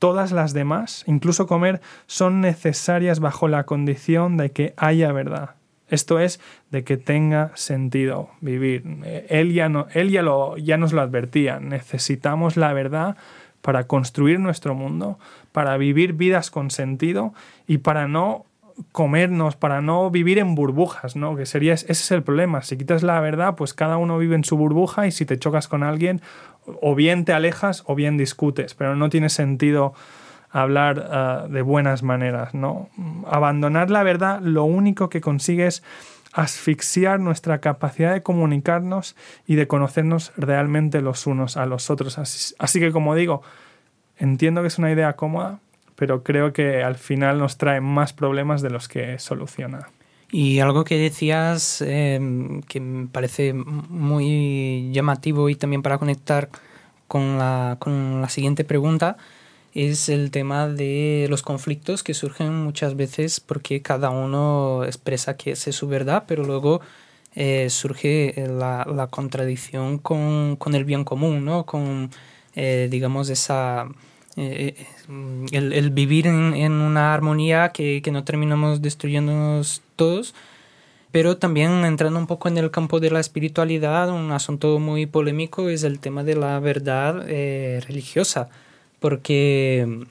Todas 0.00 0.32
las 0.32 0.52
demás, 0.54 1.04
incluso 1.06 1.46
comer, 1.46 1.80
son 2.06 2.40
necesarias 2.40 3.20
bajo 3.20 3.46
la 3.46 3.64
condición 3.64 4.36
de 4.36 4.50
que 4.50 4.74
haya 4.76 5.12
verdad. 5.12 5.50
Esto 5.88 6.18
es, 6.18 6.40
de 6.70 6.84
que 6.84 6.96
tenga 6.96 7.52
sentido 7.54 8.30
vivir. 8.40 8.82
Él 9.28 9.52
ya, 9.52 9.68
no, 9.68 9.86
él 9.92 10.10
ya, 10.10 10.22
lo, 10.22 10.56
ya 10.56 10.76
nos 10.78 10.92
lo 10.92 11.02
advertía. 11.02 11.60
Necesitamos 11.60 12.56
la 12.56 12.72
verdad 12.72 13.16
para 13.60 13.86
construir 13.86 14.40
nuestro 14.40 14.74
mundo, 14.74 15.18
para 15.52 15.76
vivir 15.76 16.14
vidas 16.14 16.50
con 16.50 16.70
sentido 16.70 17.34
y 17.66 17.78
para 17.78 18.08
no 18.08 18.46
comernos, 18.92 19.56
para 19.56 19.80
no 19.80 20.10
vivir 20.10 20.38
en 20.38 20.54
burbujas, 20.54 21.16
¿no? 21.16 21.36
Que 21.36 21.46
sería, 21.46 21.74
ese 21.74 21.90
es 21.90 22.10
el 22.10 22.22
problema. 22.22 22.62
Si 22.62 22.76
quitas 22.76 23.02
la 23.02 23.20
verdad, 23.20 23.54
pues 23.54 23.74
cada 23.74 23.96
uno 23.96 24.18
vive 24.18 24.34
en 24.34 24.44
su 24.44 24.56
burbuja 24.56 25.06
y 25.06 25.12
si 25.12 25.26
te 25.26 25.38
chocas 25.38 25.68
con 25.68 25.82
alguien, 25.82 26.20
o 26.66 26.94
bien 26.94 27.24
te 27.24 27.32
alejas 27.32 27.82
o 27.86 27.94
bien 27.94 28.16
discutes, 28.16 28.74
pero 28.74 28.96
no 28.96 29.08
tiene 29.10 29.28
sentido 29.28 29.94
hablar 30.50 31.08
ah, 31.10 31.46
de 31.48 31.62
buenas 31.62 32.02
maneras, 32.02 32.54
¿no? 32.54 32.88
Abandonar 33.26 33.90
la 33.90 34.02
verdad 34.02 34.40
lo 34.40 34.64
único 34.64 35.08
que 35.08 35.20
consigue 35.20 35.66
es 35.66 35.82
asfixiar 36.32 37.18
nuestra 37.18 37.60
capacidad 37.60 38.12
de 38.12 38.22
comunicarnos 38.22 39.16
y 39.46 39.56
de 39.56 39.66
conocernos 39.66 40.32
realmente 40.36 41.00
los 41.00 41.26
unos 41.26 41.56
a 41.56 41.66
los 41.66 41.90
otros. 41.90 42.18
así 42.18 42.80
que 42.80 42.92
como 42.92 43.14
digo, 43.14 43.42
entiendo 44.16 44.60
que 44.60 44.68
es 44.68 44.78
una 44.78 44.92
idea 44.92 45.14
cómoda, 45.14 45.58
pero 45.96 46.22
creo 46.22 46.52
que 46.52 46.82
al 46.82 46.94
final 46.94 47.38
nos 47.38 47.58
trae 47.58 47.80
más 47.80 48.12
problemas 48.12 48.62
de 48.62 48.70
los 48.70 48.88
que 48.88 49.18
soluciona. 49.18 49.88
Y 50.32 50.60
algo 50.60 50.84
que 50.84 50.96
decías 50.96 51.82
em, 51.82 52.62
que 52.62 52.80
me 52.80 53.08
parece 53.08 53.52
muy 53.52 54.90
llamativo 54.92 55.48
y 55.48 55.56
también 55.56 55.82
para 55.82 55.98
conectar 55.98 56.50
con 57.08 57.38
la, 57.38 57.76
con 57.80 58.20
la 58.20 58.28
siguiente 58.28 58.64
pregunta 58.64 59.16
es 59.74 60.08
el 60.08 60.30
tema 60.30 60.68
de 60.68 61.26
los 61.30 61.42
conflictos 61.42 62.02
que 62.02 62.14
surgen 62.14 62.54
muchas 62.54 62.96
veces 62.96 63.40
porque 63.40 63.82
cada 63.82 64.10
uno 64.10 64.84
expresa 64.84 65.36
que 65.36 65.52
es 65.52 65.60
su 65.60 65.88
verdad, 65.88 66.24
pero 66.26 66.44
luego 66.44 66.80
eh, 67.34 67.68
surge 67.70 68.34
la, 68.48 68.84
la 68.92 69.06
contradicción 69.08 69.98
con, 69.98 70.56
con, 70.56 70.74
el 70.74 70.84
bien 70.84 71.04
común, 71.04 71.44
¿no? 71.44 71.66
con, 71.66 72.10
eh, 72.54 72.88
digamos, 72.90 73.28
esa 73.28 73.88
eh, 74.36 74.74
eh, 74.78 74.86
el, 75.50 75.72
el, 75.72 75.90
vivir 75.90 76.26
en, 76.26 76.54
en 76.54 76.72
una 76.72 77.12
armonía 77.12 77.70
que, 77.70 78.00
que, 78.02 78.12
no 78.12 78.22
terminamos 78.22 78.80
destruyéndonos 78.80 79.82
todos, 79.96 80.34
pero 81.10 81.36
también 81.36 81.84
entrando 81.84 82.18
un 82.18 82.28
poco 82.28 82.48
en 82.48 82.56
el 82.56 82.70
campo 82.70 83.00
de 83.00 83.10
la 83.10 83.18
espiritualidad, 83.18 84.10
un 84.10 84.30
asunto 84.30 84.78
muy 84.78 85.06
polémico 85.06 85.68
es 85.68 85.82
el 85.82 85.98
tema 85.98 86.22
de 86.22 86.36
la 86.36 86.60
verdad 86.60 87.24
eh, 87.28 87.82
religiosa, 87.86 88.48
porque 89.00 90.06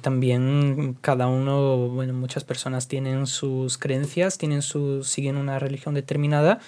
también 0.00 0.96
cada 1.00 1.28
uno, 1.28 1.88
bueno, 1.88 2.12
muchas 2.12 2.44
personas 2.44 2.88
tienen 2.88 3.26
sus 3.26 3.78
creencias, 3.78 4.36
tienen 4.36 4.60
su, 4.60 5.04
siguen 5.04 5.36
una 5.36 5.58
religión 5.58 5.94
determinada, 5.94 6.58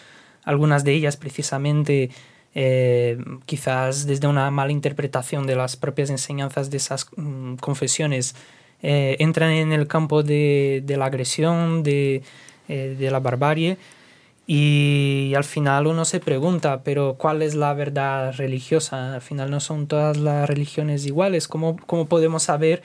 algunas 0.45 0.85
de 0.85 0.93
ellas 0.93 1.17
precisamente 1.17 2.11
eh, 2.55 3.19
quizás 3.47 4.07
desde 4.07 4.29
una 4.29 4.51
mala 4.51 4.71
interpretación 4.71 5.47
de 5.47 5.57
las 5.57 5.77
propias 5.77 6.11
enseñanzas 6.11 6.71
de 6.71 6.77
esas 6.77 7.09
mm, 7.17 7.57
confesiones, 7.57 8.37
eh, 8.83 9.17
entran 9.19 9.51
en 9.51 9.73
el 9.73 9.89
campo 9.89 10.23
de, 10.23 10.85
la 10.87 11.07
agresión, 11.07 11.83
de, 11.83 12.23
eh, 12.69 12.97
de, 12.99 13.11
la 13.11 13.19
barbarie, 13.19 13.77
y 14.47 15.33
al 15.37 15.45
final 15.45 15.87
uno 15.87 16.05
se 16.05 16.21
pregunta, 16.21 16.83
pero 16.85 17.17
¿cuál 17.19 17.43
es 17.43 17.55
la 17.55 17.73
verdad 17.75 18.35
religiosa? 18.37 19.15
Al 19.15 19.23
final 19.23 19.51
no 19.51 19.59
son 19.59 19.87
todas 19.87 20.19
las 20.19 20.47
religiones 20.49 21.07
iguales. 21.07 21.49
¿Cómo, 21.49 21.77
cómo 21.87 22.07
podemos 22.07 22.43
saber 22.43 22.83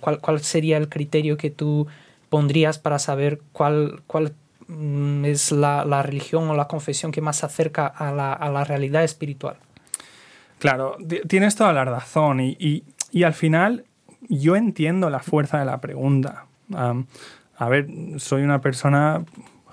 cuál, 0.00 0.20
cuál 0.20 0.40
sería 0.40 0.78
el 0.78 0.88
criterio 0.88 1.36
que 1.36 1.50
tú 1.50 1.86
pondrías 2.28 2.78
para 2.78 2.98
saber 2.98 3.40
cuál, 3.52 4.02
cuál 4.08 4.32
es 5.24 5.52
la, 5.52 5.84
la, 5.84 6.02
religión 6.02 6.48
o 6.48 6.54
la 6.54 6.68
confesión 6.68 7.12
que 7.12 7.20
más 7.20 7.38
se 7.38 7.46
acerca 7.46 7.86
a 7.86 8.12
la, 8.12 8.32
a 8.32 8.50
la 8.50 8.64
realidad 8.64 9.04
espiritual. 9.04 9.56
Claro, 10.58 10.96
tienes 11.28 11.56
toda 11.56 11.72
la 11.72 11.84
razón 11.84 12.40
y, 12.40 12.84
y, 13.10 13.22
al 13.24 13.34
final 13.34 13.84
yo 14.28 14.54
entiendo 14.54 15.10
la 15.10 15.18
fuerza 15.18 15.58
de 15.58 15.64
la 15.64 15.80
pregunta. 15.80 16.46
a 16.72 17.68
ver, 17.68 17.88
soy 18.18 18.42
una 18.42 18.60
persona 18.60 19.24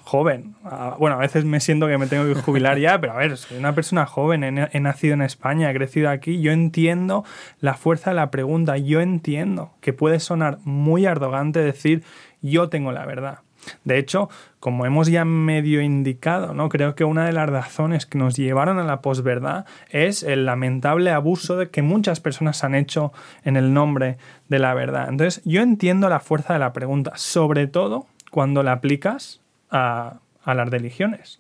joven. 0.10 0.56
bueno, 0.98 1.18
a 1.18 1.20
veces 1.20 1.46
me 1.46 1.60
siento 1.60 1.88
que 1.88 2.00
me 2.00 2.08
tengo 2.08 2.26
que 2.26 2.42
jubilar 2.42 2.80
ya, 2.80 3.00
pero 3.00 3.14
a 3.14 3.18
ver, 3.18 3.38
soy 3.38 3.60
una 3.60 3.76
persona 3.76 4.08
joven, 4.08 4.44
he, 4.44 4.70
he, 4.72 4.80
nacido 4.80 5.14
en 5.14 5.22
España, 5.22 5.70
he 5.70 5.74
crecido 5.76 6.10
aquí, 6.10 6.42
yo 6.42 6.52
entiendo 6.52 7.24
la 7.60 7.76
fuerza 7.76 8.10
de 8.10 8.16
la 8.16 8.32
pregunta, 8.32 8.78
yo 8.78 9.02
entiendo 9.02 9.72
que 9.82 9.94
puede 9.94 10.20
sonar 10.20 10.58
muy 10.64 11.06
arrogante 11.06 11.60
decir 11.60 12.04
yo 12.42 12.70
tengo 12.70 12.92
la 12.92 13.06
verdad. 13.06 13.40
De 13.84 13.98
hecho, 13.98 14.30
como 14.60 14.86
hemos 14.86 15.08
ya 15.08 15.26
medio 15.26 15.82
indicado, 15.82 16.54
¿no? 16.54 16.70
creo 16.70 16.96
que 16.96 17.04
una 17.04 17.26
de 17.26 17.34
las 17.34 17.50
razones 17.50 18.06
que 18.06 18.18
nos 18.18 18.36
llevaron 18.36 18.80
a 18.80 18.84
la 18.84 19.02
posverdad 19.02 19.66
es 19.90 20.24
el 20.24 20.46
lamentable 20.46 21.12
abuso 21.12 21.58
de 21.58 21.70
que 21.70 21.82
muchas 21.82 22.20
personas 22.20 22.64
han 22.64 22.76
hecho 22.76 23.14
en 23.44 23.58
el 23.58 23.74
nombre 23.74 24.18
de 24.48 24.60
la 24.60 24.74
verdad. 24.74 25.08
Entonces, 25.10 25.42
yo 25.46 25.62
entiendo 25.62 26.10
la 26.10 26.20
fuerza 26.20 26.54
de 26.54 26.60
la 26.60 26.74
pregunta, 26.74 27.14
sobre 27.16 27.68
todo 27.68 28.06
cuando 28.32 28.64
la 28.64 28.74
aplicas 28.74 29.42
a, 29.72 30.20
a 30.44 30.54
las 30.54 30.70
religiones. 30.70 31.40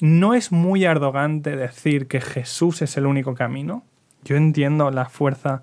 No 0.00 0.34
es 0.34 0.52
muy 0.52 0.84
arrogante 0.84 1.56
decir 1.56 2.06
que 2.06 2.20
Jesús 2.20 2.82
es 2.82 2.96
el 2.96 3.06
único 3.06 3.34
camino. 3.34 3.82
Yo 4.24 4.36
entiendo 4.36 4.90
la 4.90 5.06
fuerza 5.06 5.62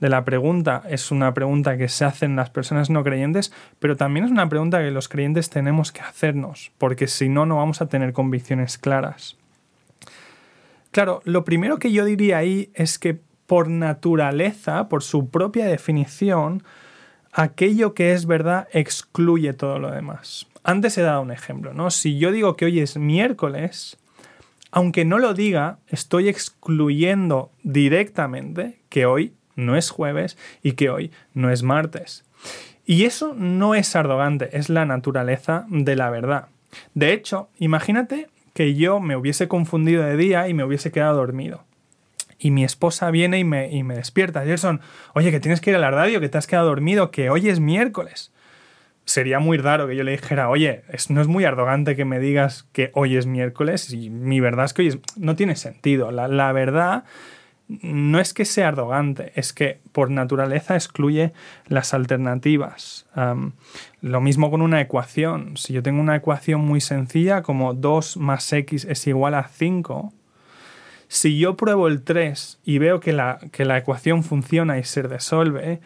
de 0.00 0.08
la 0.08 0.24
pregunta 0.24 0.82
es 0.88 1.10
una 1.10 1.32
pregunta 1.34 1.76
que 1.76 1.88
se 1.88 2.04
hacen 2.04 2.34
las 2.34 2.50
personas 2.50 2.90
no 2.90 3.04
creyentes, 3.04 3.52
pero 3.78 3.96
también 3.96 4.24
es 4.24 4.32
una 4.32 4.48
pregunta 4.48 4.80
que 4.80 4.90
los 4.90 5.08
creyentes 5.08 5.50
tenemos 5.50 5.92
que 5.92 6.00
hacernos, 6.00 6.72
porque 6.78 7.06
si 7.06 7.28
no, 7.28 7.46
no 7.46 7.56
vamos 7.56 7.82
a 7.82 7.88
tener 7.88 8.12
convicciones 8.12 8.78
claras. 8.78 9.36
Claro, 10.90 11.20
lo 11.24 11.44
primero 11.44 11.78
que 11.78 11.92
yo 11.92 12.04
diría 12.04 12.38
ahí 12.38 12.70
es 12.74 12.98
que 12.98 13.20
por 13.46 13.68
naturaleza, 13.68 14.88
por 14.88 15.02
su 15.02 15.28
propia 15.28 15.66
definición, 15.66 16.62
aquello 17.32 17.94
que 17.94 18.12
es 18.12 18.26
verdad 18.26 18.68
excluye 18.72 19.52
todo 19.52 19.78
lo 19.78 19.90
demás. 19.90 20.46
Antes 20.62 20.96
he 20.98 21.02
dado 21.02 21.22
un 21.22 21.30
ejemplo, 21.30 21.74
¿no? 21.74 21.90
Si 21.90 22.18
yo 22.18 22.32
digo 22.32 22.56
que 22.56 22.64
hoy 22.64 22.80
es 22.80 22.96
miércoles, 22.96 23.98
aunque 24.70 25.04
no 25.04 25.18
lo 25.18 25.34
diga, 25.34 25.78
estoy 25.88 26.28
excluyendo 26.28 27.50
directamente 27.62 28.80
que 28.88 29.06
hoy 29.06 29.34
no 29.60 29.76
es 29.76 29.90
jueves 29.90 30.36
y 30.62 30.72
que 30.72 30.90
hoy 30.90 31.10
no 31.34 31.50
es 31.50 31.62
martes. 31.62 32.24
Y 32.84 33.04
eso 33.04 33.34
no 33.36 33.74
es 33.74 33.94
arrogante, 33.94 34.56
es 34.56 34.68
la 34.68 34.84
naturaleza 34.84 35.64
de 35.68 35.94
la 35.94 36.10
verdad. 36.10 36.48
De 36.94 37.12
hecho, 37.12 37.48
imagínate 37.58 38.28
que 38.54 38.74
yo 38.74 39.00
me 39.00 39.16
hubiese 39.16 39.48
confundido 39.48 40.02
de 40.02 40.16
día 40.16 40.48
y 40.48 40.54
me 40.54 40.64
hubiese 40.64 40.90
quedado 40.90 41.16
dormido. 41.16 41.64
Y 42.38 42.50
mi 42.50 42.64
esposa 42.64 43.10
viene 43.10 43.38
y 43.38 43.44
me, 43.44 43.70
y 43.70 43.82
me 43.82 43.94
despierta. 43.94 44.44
Gerson, 44.44 44.80
oye, 45.14 45.30
que 45.30 45.40
tienes 45.40 45.60
que 45.60 45.70
ir 45.70 45.76
a 45.76 45.80
la 45.80 45.90
radio, 45.90 46.20
que 46.20 46.28
te 46.28 46.38
has 46.38 46.46
quedado 46.46 46.68
dormido, 46.68 47.10
que 47.10 47.30
hoy 47.30 47.48
es 47.48 47.60
miércoles. 47.60 48.32
Sería 49.04 49.40
muy 49.40 49.58
raro 49.58 49.86
que 49.86 49.96
yo 49.96 50.04
le 50.04 50.12
dijera, 50.12 50.48
oye, 50.48 50.82
no 51.10 51.20
es 51.20 51.26
muy 51.26 51.44
arrogante 51.44 51.96
que 51.96 52.04
me 52.04 52.18
digas 52.18 52.66
que 52.72 52.90
hoy 52.94 53.16
es 53.16 53.26
miércoles 53.26 53.92
y 53.92 54.08
mi 54.08 54.40
verdad 54.40 54.64
es 54.64 54.72
que 54.72 54.82
hoy 54.82 54.88
es... 54.88 54.98
No 55.16 55.36
tiene 55.36 55.56
sentido. 55.56 56.10
La, 56.10 56.28
la 56.28 56.52
verdad 56.52 57.04
no 57.82 58.18
es 58.18 58.34
que 58.34 58.44
sea 58.44 58.68
arrogante, 58.68 59.32
es 59.36 59.52
que 59.52 59.80
por 59.92 60.10
naturaleza 60.10 60.74
excluye 60.74 61.32
las 61.66 61.94
alternativas. 61.94 63.06
lo 64.00 64.20
mismo 64.20 64.50
con 64.50 64.60
una 64.60 64.80
ecuación. 64.80 65.56
Si 65.56 65.72
yo 65.72 65.82
tengo 65.82 66.00
una 66.00 66.16
ecuación 66.16 66.62
muy 66.62 66.80
sencilla 66.80 67.42
como 67.42 67.74
2 67.74 68.16
más 68.16 68.52
x 68.52 68.84
es 68.84 69.06
igual 69.06 69.34
a 69.34 69.48
5, 69.48 70.12
Si 71.12 71.38
yo 71.38 71.56
pruebo 71.56 71.88
el 71.88 72.02
3 72.02 72.60
y 72.64 72.78
veo 72.78 73.00
que 73.00 73.12
la, 73.12 73.38
que 73.50 73.64
la 73.64 73.78
ecuación 73.78 74.22
funciona 74.22 74.78
y 74.78 74.84
se 74.84 75.02
resuelve, 75.02 75.80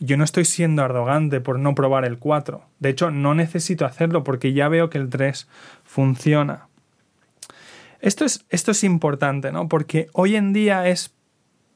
yo 0.00 0.16
no 0.16 0.24
estoy 0.24 0.44
siendo 0.44 0.82
arrogante 0.82 1.40
por 1.40 1.58
no 1.58 1.74
probar 1.74 2.04
el 2.04 2.18
4. 2.18 2.62
De 2.78 2.88
hecho, 2.88 3.10
no 3.10 3.34
necesito 3.34 3.86
hacerlo 3.86 4.24
porque 4.24 4.52
ya 4.52 4.68
veo 4.68 4.90
que 4.90 4.98
el 4.98 5.10
3 5.10 5.48
funciona. 5.84 6.67
Esto 8.00 8.24
es, 8.24 8.44
esto 8.48 8.70
es 8.70 8.84
importante, 8.84 9.52
¿no? 9.52 9.68
Porque 9.68 10.08
hoy 10.12 10.36
en 10.36 10.52
día 10.52 10.88
es 10.88 11.14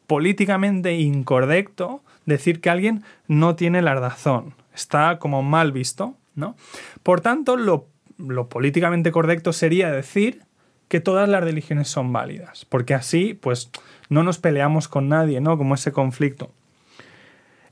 políticamente 0.06 0.94
incorrecto 0.94 2.02
decir 2.26 2.60
que 2.60 2.70
alguien 2.70 3.02
no 3.28 3.56
tiene 3.56 3.82
la 3.82 3.94
razón. 3.94 4.54
Está 4.74 5.18
como 5.18 5.42
mal 5.42 5.72
visto, 5.72 6.16
¿no? 6.34 6.56
Por 7.02 7.20
tanto, 7.20 7.56
lo, 7.56 7.86
lo 8.18 8.48
políticamente 8.48 9.10
correcto 9.10 9.52
sería 9.52 9.90
decir 9.90 10.42
que 10.88 11.00
todas 11.00 11.28
las 11.28 11.42
religiones 11.42 11.88
son 11.88 12.12
válidas, 12.12 12.66
porque 12.66 12.94
así, 12.94 13.34
pues, 13.34 13.70
no 14.08 14.22
nos 14.22 14.38
peleamos 14.38 14.88
con 14.88 15.08
nadie, 15.08 15.40
¿no? 15.40 15.56
Como 15.56 15.74
ese 15.74 15.92
conflicto. 15.92 16.50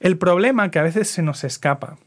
El 0.00 0.16
problema 0.16 0.70
que 0.70 0.78
a 0.78 0.82
veces 0.82 1.10
se 1.10 1.20
nos 1.20 1.44
escapa 1.44 1.98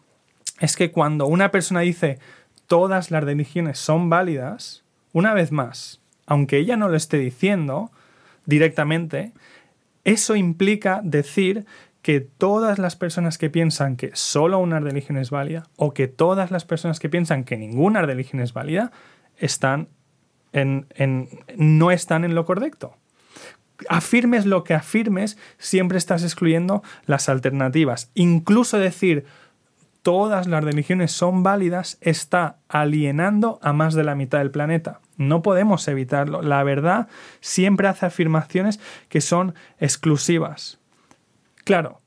es 0.60 0.76
que 0.76 0.92
cuando 0.92 1.28
una 1.28 1.52
persona 1.52 1.82
dice 1.82 2.18
todas 2.66 3.12
las 3.12 3.24
religiones 3.24 3.78
son 3.78 4.10
válidas, 4.10 4.84
una 5.12 5.36
vez 5.36 5.52
más, 5.52 6.02
aunque 6.26 6.58
ella 6.58 6.78
no 6.78 6.90
lo 6.90 6.96
esté 6.96 7.18
diciendo 7.18 7.92
directamente, 8.46 9.34
eso 10.04 10.36
implica 10.36 11.02
decir 11.04 11.66
que 12.02 12.20
todas 12.20 12.80
las 12.80 12.98
personas 12.98 13.38
que 13.38 13.50
piensan 13.50 13.96
que 13.96 14.12
solo 14.14 14.60
una 14.60 14.80
religión 14.80 15.18
es 15.18 15.32
válida 15.32 15.70
o 15.78 15.94
que 15.94 16.08
todas 16.10 16.52
las 16.52 16.66
personas 16.66 17.00
que 17.00 17.10
piensan 17.10 17.46
que 17.46 17.58
ninguna 17.58 18.02
religión 18.02 18.42
es 18.42 18.54
válida 18.54 18.92
están 19.38 19.88
en, 20.52 20.86
no 21.56 21.92
están 21.92 22.26
en 22.26 22.36
lo 22.36 22.46
correcto. 22.46 22.98
Afirmes 23.90 24.46
lo 24.46 24.64
que 24.64 24.74
afirmes, 24.74 25.38
siempre 25.58 25.98
estás 25.98 26.24
excluyendo 26.24 26.84
las 27.06 27.30
alternativas. 27.30 28.12
Incluso 28.14 28.78
decir 28.78 29.26
todas 30.04 30.48
las 30.48 30.64
religiones 30.64 31.12
son 31.12 31.42
válidas 31.42 31.98
está 32.02 32.58
alienando 32.68 33.58
a 33.64 33.74
más 33.74 33.96
de 33.96 34.04
la 34.04 34.16
mitad 34.16 34.40
del 34.40 34.52
planeta. 34.52 35.00
No 35.18 35.42
podemos 35.42 35.88
evitarlo. 35.88 36.42
La 36.42 36.62
verdad 36.64 37.08
siempre 37.40 37.88
hace 37.88 38.06
afirmaciones 38.06 38.80
que 39.10 39.22
son 39.22 39.56
exclusivas. 39.80 40.80
Claro, 41.64 42.02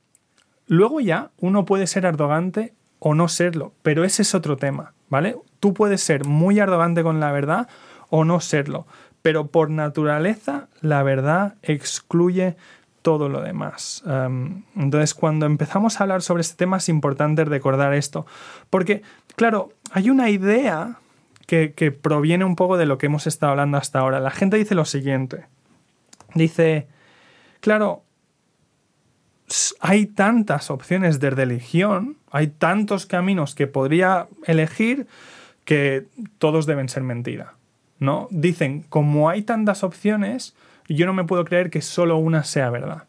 luego 0.67 1.00
ya 1.00 1.31
uno 1.38 1.65
puede 1.65 1.87
ser 1.87 2.07
arrogante 2.07 2.75
o 2.99 3.15
no 3.15 3.29
serlo, 3.29 3.73
pero 3.83 4.05
ese 4.05 4.23
es 4.23 4.35
otro 4.35 4.57
tema, 4.57 4.93
¿vale? 5.09 5.37
Tú 5.59 5.73
puedes 5.73 6.03
ser 6.03 6.26
muy 6.26 6.61
arrogante 6.61 7.03
con 7.03 7.19
la 7.19 7.33
verdad 7.33 7.69
o 8.11 8.25
no 8.25 8.41
serlo, 8.41 8.87
pero 9.23 9.47
por 9.47 9.71
naturaleza 9.71 10.69
la 10.83 11.03
verdad 11.03 11.55
excluye 11.62 12.57
todo 13.07 13.29
lo 13.29 13.41
demás. 13.41 14.03
Em, 14.05 14.65
entonces, 14.75 15.15
cuando 15.15 15.47
empezamos 15.47 16.01
a 16.01 16.03
hablar 16.03 16.23
sobre 16.23 16.41
este 16.41 16.57
tema 16.57 16.79
es 16.79 16.89
importante 16.89 17.45
recordar 17.45 17.95
esto, 17.95 18.27
porque, 18.69 19.03
claro, 19.37 19.71
hay 19.93 20.11
una 20.11 20.29
idea 20.29 20.99
que, 21.47 21.71
proviene 21.93 22.45
un 22.45 22.57
poco 22.57 22.77
de 22.77 22.85
lo 22.85 22.99
que 22.99 23.07
hemos 23.07 23.29
estado 23.29 23.53
hablando 23.53 23.79
hasta 23.79 24.01
ahora. 24.01 24.19
La 24.19 24.33
gente 24.33 24.57
dice 24.57 24.75
lo 24.75 24.85
siguiente, 24.85 25.47
dice, 26.35 26.89
claro, 27.61 28.03
hay 29.79 30.07
tantas 30.07 30.69
opciones 30.73 31.21
de 31.21 31.31
religión, 31.31 32.17
hay 32.33 32.49
tantos 32.49 33.07
caminos 33.07 33.55
que 33.55 33.69
podría 33.69 34.27
elegir 34.47 35.07
que 35.65 36.09
todos 36.39 36.67
deben 36.67 36.89
ser 36.89 37.05
mentira. 37.05 37.55
¿No? 38.01 38.27
Dicen, 38.33 38.85
como 38.89 39.31
hay 39.31 39.43
tantas 39.43 39.85
opciones, 39.85 40.57
yo 40.95 41.07
no 41.07 41.12
me 41.12 41.25
puedo 41.25 41.45
creer 41.45 41.71
que 41.71 41.83
solo 41.83 42.16
una 42.16 42.45
sea 42.45 42.71
verdad. 42.71 43.05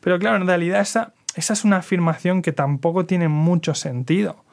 Pero 0.00 0.18
claro, 0.18 0.36
en 0.36 0.46
realidad 0.46 0.80
esa, 0.80 1.12
esa 1.34 1.52
es 1.52 1.64
una 1.64 1.78
afirmación 1.78 2.42
que 2.42 2.52
tampoco 2.52 3.06
tiene 3.06 3.28
mucho 3.28 3.74
sentido. 3.74 4.44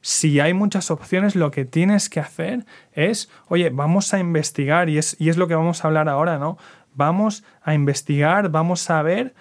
Si 0.00 0.38
hay 0.38 0.54
muchas 0.54 0.90
opciones, 0.90 1.34
lo 1.34 1.50
que 1.50 1.64
tienes 1.64 2.08
que 2.08 2.20
hacer 2.20 2.64
es, 2.92 3.28
oye, 3.48 3.70
vamos 3.70 4.14
a 4.14 4.18
investigar, 4.18 4.88
y 4.88 4.98
es, 4.98 5.16
y 5.18 5.30
es 5.30 5.36
lo 5.36 5.48
que 5.48 5.54
vamos 5.54 5.84
a 5.84 5.88
hablar 5.88 6.08
ahora, 6.08 6.38
¿no? 6.38 6.58
Vamos 6.94 7.44
a 7.62 7.74
investigar, 7.74 8.50
vamos 8.50 8.88
a 8.88 9.02
ver 9.02 9.34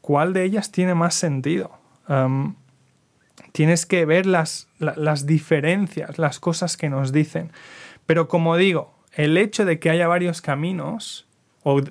cuál 0.00 0.32
de 0.32 0.44
ellas 0.44 0.70
tiene 0.70 0.94
más 0.94 1.14
sentido. 1.14 1.72
tienes 3.50 3.86
que 3.86 4.04
ver 4.04 4.26
las, 4.26 4.68
las 4.78 5.26
diferencias, 5.26 6.18
las 6.18 6.38
cosas 6.38 6.76
que 6.76 6.88
nos 6.88 7.10
dicen. 7.10 7.50
Pero 8.06 8.28
como 8.28 8.56
digo, 8.56 8.94
el 9.12 9.36
hecho 9.36 9.64
de 9.64 9.80
que 9.80 9.90
haya 9.90 10.06
varios 10.06 10.40
caminos 10.40 11.25
o 11.68 11.82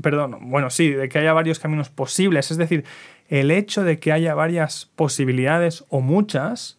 perdón, 0.00 0.38
bueno, 0.40 0.70
sí, 0.70 0.88
de 0.88 1.10
que 1.10 1.18
haya 1.18 1.34
varios 1.34 1.58
caminos 1.58 1.90
posibles, 1.90 2.50
es 2.50 2.56
decir, 2.56 2.86
el 3.28 3.50
hecho 3.50 3.84
de 3.84 3.98
que 3.98 4.10
haya 4.10 4.34
varias 4.34 4.90
posibilidades 4.96 5.84
o 5.90 6.00
muchas 6.00 6.78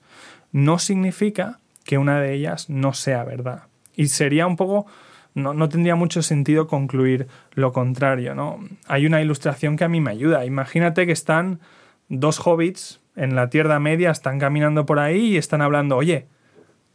no 0.51 0.79
significa 0.79 1.59
que 1.85 1.99
una 1.99 2.19
de 2.19 2.33
ellas 2.33 2.67
no 2.67 2.93
sea 2.93 3.23
verdad. 3.23 3.65
Y 3.95 4.07
sería 4.07 4.47
un 4.47 4.55
poco, 4.55 4.87
no, 5.35 5.53
no 5.53 5.69
tendría 5.69 5.93
mucho 5.93 6.23
sentido 6.23 6.65
concluir 6.65 7.27
lo 7.53 7.71
contrario, 7.71 8.33
¿no? 8.33 8.59
Hay 8.87 9.05
una 9.05 9.21
ilustración 9.21 9.77
que 9.77 9.83
a 9.83 9.89
mí 9.89 10.01
me 10.01 10.09
ayuda. 10.09 10.43
Imagínate 10.43 11.05
que 11.05 11.11
están 11.11 11.59
dos 12.07 12.39
hobbits 12.43 12.99
en 13.15 13.35
la 13.35 13.51
Tierra 13.51 13.79
Media, 13.79 14.09
están 14.09 14.39
caminando 14.39 14.87
por 14.87 14.97
ahí 14.97 15.33
y 15.33 15.37
están 15.37 15.61
hablando, 15.61 15.97
oye, 15.97 16.25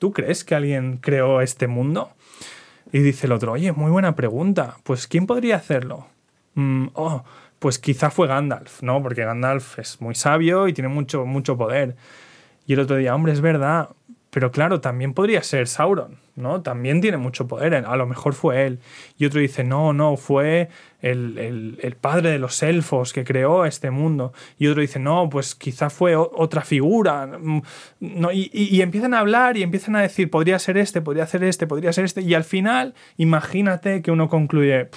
¿tú 0.00 0.12
crees 0.12 0.42
que 0.42 0.56
alguien 0.56 0.96
creó 0.96 1.40
este 1.42 1.68
mundo? 1.68 2.10
Y 2.94 3.00
dice 3.00 3.26
el 3.26 3.32
otro, 3.32 3.50
oye, 3.50 3.72
muy 3.72 3.90
buena 3.90 4.14
pregunta. 4.14 4.76
Pues 4.84 5.08
¿quién 5.08 5.26
podría 5.26 5.56
hacerlo? 5.56 6.06
Mm, 6.54 6.90
oh, 6.92 7.24
pues 7.58 7.80
quizá 7.80 8.08
fue 8.08 8.28
Gandalf, 8.28 8.84
¿no? 8.84 9.02
Porque 9.02 9.24
Gandalf 9.24 9.80
es 9.80 10.00
muy 10.00 10.14
sabio 10.14 10.68
y 10.68 10.72
tiene 10.72 10.86
mucho, 10.86 11.26
mucho 11.26 11.58
poder. 11.58 11.96
Y 12.68 12.74
el 12.74 12.78
otro 12.78 12.94
día, 12.94 13.12
hombre, 13.12 13.32
es 13.32 13.40
verdad, 13.40 13.88
pero 14.34 14.50
claro, 14.50 14.80
también 14.80 15.14
podría 15.14 15.44
ser 15.44 15.68
Sauron, 15.68 16.18
¿no? 16.34 16.60
También 16.60 17.00
tiene 17.00 17.18
mucho 17.18 17.46
poder, 17.46 17.72
a 17.72 17.96
lo 17.96 18.04
mejor 18.04 18.34
fue 18.34 18.66
él. 18.66 18.80
Y 19.16 19.26
otro 19.26 19.38
dice, 19.38 19.62
no, 19.62 19.92
no, 19.92 20.16
fue 20.16 20.70
el, 21.02 21.96
padre 22.00 22.30
de 22.30 22.40
los 22.40 22.60
elfos 22.64 23.12
que 23.12 23.22
creó 23.22 23.64
este 23.64 23.92
mundo. 23.92 24.32
Y 24.58 24.66
otro 24.66 24.80
dice, 24.82 24.98
no, 24.98 25.30
pues 25.30 25.54
quizá 25.54 25.88
fue 25.88 26.16
otra 26.16 26.62
figura. 26.62 27.28
Mm, 27.28 27.62
no, 28.00 28.30
y, 28.32 28.82
empiezan 28.82 29.14
a 29.14 29.20
hablar 29.20 29.56
y 29.56 29.62
empiezan 29.62 29.94
a 29.94 30.02
decir, 30.02 30.28
podría 30.30 30.58
ser 30.58 30.78
este, 30.78 31.00
podría 31.00 31.28
ser 31.28 31.44
este, 31.44 31.68
podría 31.68 31.92
ser 31.92 32.04
este. 32.04 32.20
Y 32.22 32.34
al 32.34 32.42
final, 32.42 32.94
imagínate 33.16 34.02
que 34.02 34.10
uno 34.10 34.28
concluye, 34.28 34.88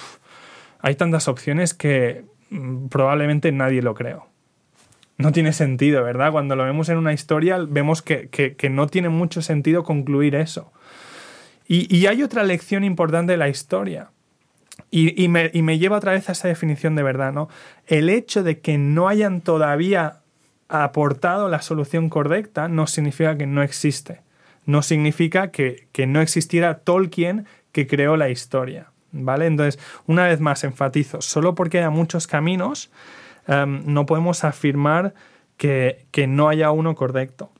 hay 0.80 0.96
tantas 0.96 1.28
opciones 1.28 1.74
que 1.74 2.24
mm, 2.50 2.88
probablemente 2.88 3.52
nadie 3.52 3.82
lo 3.82 3.94
creó 3.94 4.26
no 5.18 5.32
tiene 5.32 5.52
sentido, 5.52 6.04
¿verdad? 6.04 6.30
Cuando 6.30 6.54
lo 6.54 6.64
vemos 6.64 6.88
en 6.88 6.96
una 6.96 7.12
historia 7.12 7.58
vemos 7.58 8.02
que, 8.02 8.56
no 8.70 8.86
tiene 8.86 9.08
mucho 9.08 9.42
sentido 9.42 9.82
concluir 9.82 10.36
eso. 10.36 10.72
Y, 11.66 12.06
hay 12.06 12.22
otra 12.22 12.44
lección 12.44 12.82
importante 12.82 13.32
de 13.32 13.38
la 13.38 13.48
historia. 13.48 14.10
Y, 14.90 15.28
me, 15.28 15.78
lleva 15.78 15.98
otra 15.98 16.12
vez 16.12 16.28
a 16.28 16.32
esa 16.32 16.48
definición 16.48 16.94
de 16.94 17.02
verdad, 17.02 17.32
¿no? 17.32 17.48
El 17.86 18.08
hecho 18.08 18.42
de 18.42 18.60
que 18.60 18.78
no 18.78 19.08
hayan 19.08 19.40
todavía 19.40 20.20
aportado 20.68 21.48
la 21.48 21.62
solución 21.62 22.08
correcta 22.08 22.68
no 22.68 22.86
significa 22.86 23.36
que 23.36 23.46
no 23.46 23.62
existe. 23.62 24.20
No 24.66 24.82
significa 24.82 25.50
que, 25.50 25.88
que 25.92 26.06
no 26.06 26.20
existiera 26.20 26.78
Tolkien 26.78 27.46
que 27.72 27.86
creó 27.86 28.16
la 28.16 28.30
historia. 28.30 28.92
¿Vale? 29.10 29.46
Entonces, 29.46 29.80
una 30.06 30.24
vez 30.24 30.40
más 30.40 30.64
enfatizo, 30.64 31.22
solo 31.22 31.54
porque 31.54 31.78
haya 31.78 31.90
muchos 31.90 32.26
caminos, 32.26 32.90
Em, 33.48 33.82
no 33.86 34.06
podemos 34.06 34.44
afirmar 34.44 35.14
que, 35.56 36.06
no 36.28 36.48
haya 36.48 36.70
uno 36.70 36.94
correcto. 36.94 37.50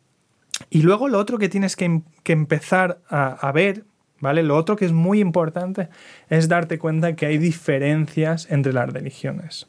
Y 0.71 0.83
luego 0.83 1.09
lo 1.09 1.19
otro 1.19 1.39
que 1.39 1.49
tienes 1.49 1.77
que, 1.77 2.03
empezar 2.27 2.99
a, 3.09 3.51
ver, 3.53 3.85
¿vale? 4.21 4.43
Lo 4.43 4.57
otro 4.57 4.77
que 4.77 4.85
es 4.85 4.93
muy 4.93 5.19
importante 5.21 5.89
es 6.29 6.49
darte 6.49 6.79
cuenta 6.79 7.17
que 7.17 7.27
hay 7.27 7.39
diferencias 7.39 8.51
entre 8.51 8.73
las 8.73 8.93
religiones. 8.93 9.67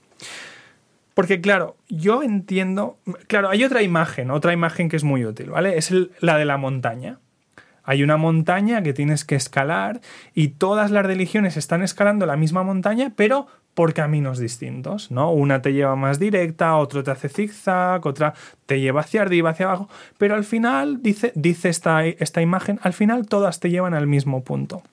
Porque 1.13 1.41
claro, 1.41 1.77
yo 1.87 2.21
entiendo, 2.21 2.97
claro, 3.27 3.49
hay 3.49 3.63
otra 3.63 3.81
imagen, 3.81 4.29
otra 4.29 4.53
imagen 4.53 4.89
que 4.89 4.95
es 4.95 5.03
muy 5.03 5.25
útil, 5.25 5.49
¿vale? 5.49 5.77
Es 5.77 5.93
la 6.19 6.37
de 6.37 6.45
la 6.45 6.57
montaña. 6.57 7.19
Hay 7.83 8.03
una 8.03 8.17
montaña 8.17 8.83
que 8.83 8.93
tienes 8.93 9.25
que 9.25 9.35
escalar 9.35 10.01
y 10.35 10.49
todas 10.49 10.91
las 10.91 11.05
religiones 11.05 11.57
están 11.57 11.81
escalando 11.81 12.25
la 12.25 12.37
misma 12.37 12.63
montaña, 12.63 13.13
pero 13.15 13.47
por 13.73 13.93
caminos 13.93 14.39
distintos, 14.39 15.09
¿no? 15.09 15.31
Una 15.31 15.61
te 15.61 15.71
lleva 15.71 15.95
más 15.95 16.19
directa, 16.19 16.75
otro 16.75 17.03
te 17.03 17.11
hace 17.11 17.29
zigzag, 17.29 18.05
otra 18.05 18.33
te 18.65 18.79
lleva 18.79 19.01
hacia 19.01 19.21
arriba, 19.21 19.51
hacia 19.51 19.67
abajo, 19.67 19.89
pero 20.17 20.35
al 20.35 20.43
final, 20.43 21.01
dice, 21.01 21.31
dice 21.35 21.69
esta, 21.69 22.05
esta 22.05 22.41
imagen, 22.41 22.79
al 22.83 22.93
final 22.93 23.27
todas 23.27 23.59
te 23.59 23.69
llevan 23.69 23.93
al 23.93 24.07
mismo 24.07 24.43
punto. 24.43 24.83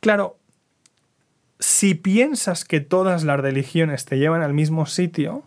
Claro, 0.00 0.36
si 1.58 1.94
piensas 1.94 2.64
que 2.64 2.80
todas 2.80 3.24
las 3.24 3.40
religiones 3.40 4.04
te 4.04 4.18
llevan 4.18 4.42
al 4.42 4.52
mismo 4.52 4.86
sitio, 4.86 5.44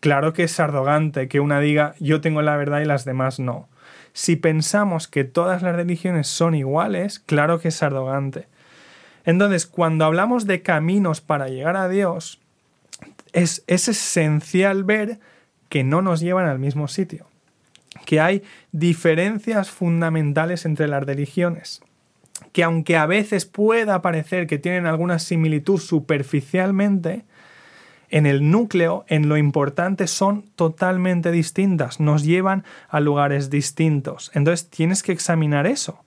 claro 0.00 0.32
que 0.32 0.44
es 0.44 0.58
arrogante 0.58 1.28
que 1.28 1.40
una 1.40 1.60
diga 1.60 1.94
yo 2.00 2.20
tengo 2.20 2.42
la 2.42 2.56
verdad 2.56 2.80
y 2.80 2.84
las 2.84 3.04
demás 3.04 3.38
no. 3.38 3.68
Si 4.12 4.36
pensamos 4.36 5.08
que 5.08 5.24
todas 5.24 5.62
las 5.62 5.74
religiones 5.76 6.26
son 6.26 6.54
iguales, 6.54 7.20
claro 7.20 7.60
que 7.60 7.68
es 7.68 7.82
arrogante. 7.82 8.48
Entonces, 9.24 9.66
cuando 9.66 10.04
hablamos 10.04 10.46
de 10.46 10.62
caminos 10.62 11.20
para 11.20 11.48
llegar 11.48 11.76
a 11.76 11.88
Dios, 11.88 12.40
es, 13.32 13.64
es 13.66 13.88
esencial 13.88 14.84
ver 14.84 15.20
que 15.68 15.84
no 15.84 16.02
nos 16.02 16.20
llevan 16.20 16.46
al 16.46 16.58
mismo 16.58 16.88
sitio, 16.88 17.26
que 18.04 18.20
hay 18.20 18.42
diferencias 18.72 19.70
fundamentales 19.70 20.66
entre 20.66 20.88
las 20.88 21.04
religiones, 21.04 21.82
que 22.52 22.64
aunque 22.64 22.96
a 22.96 23.06
veces 23.06 23.46
pueda 23.46 24.02
parecer 24.02 24.46
que 24.46 24.58
tienen 24.58 24.86
alguna 24.86 25.18
similitud 25.18 25.78
superficialmente, 25.78 27.24
en 28.12 28.26
el 28.26 28.50
núcleo, 28.50 29.06
en 29.08 29.28
lo 29.28 29.38
importante, 29.38 30.06
son 30.06 30.42
totalmente 30.54 31.32
distintas, 31.32 31.98
nos 31.98 32.22
llevan 32.22 32.62
a 32.88 33.00
lugares 33.00 33.48
distintos. 33.48 34.30
Entonces 34.34 34.68
tienes 34.68 35.02
que 35.02 35.12
examinar 35.12 35.66
eso. 35.66 36.04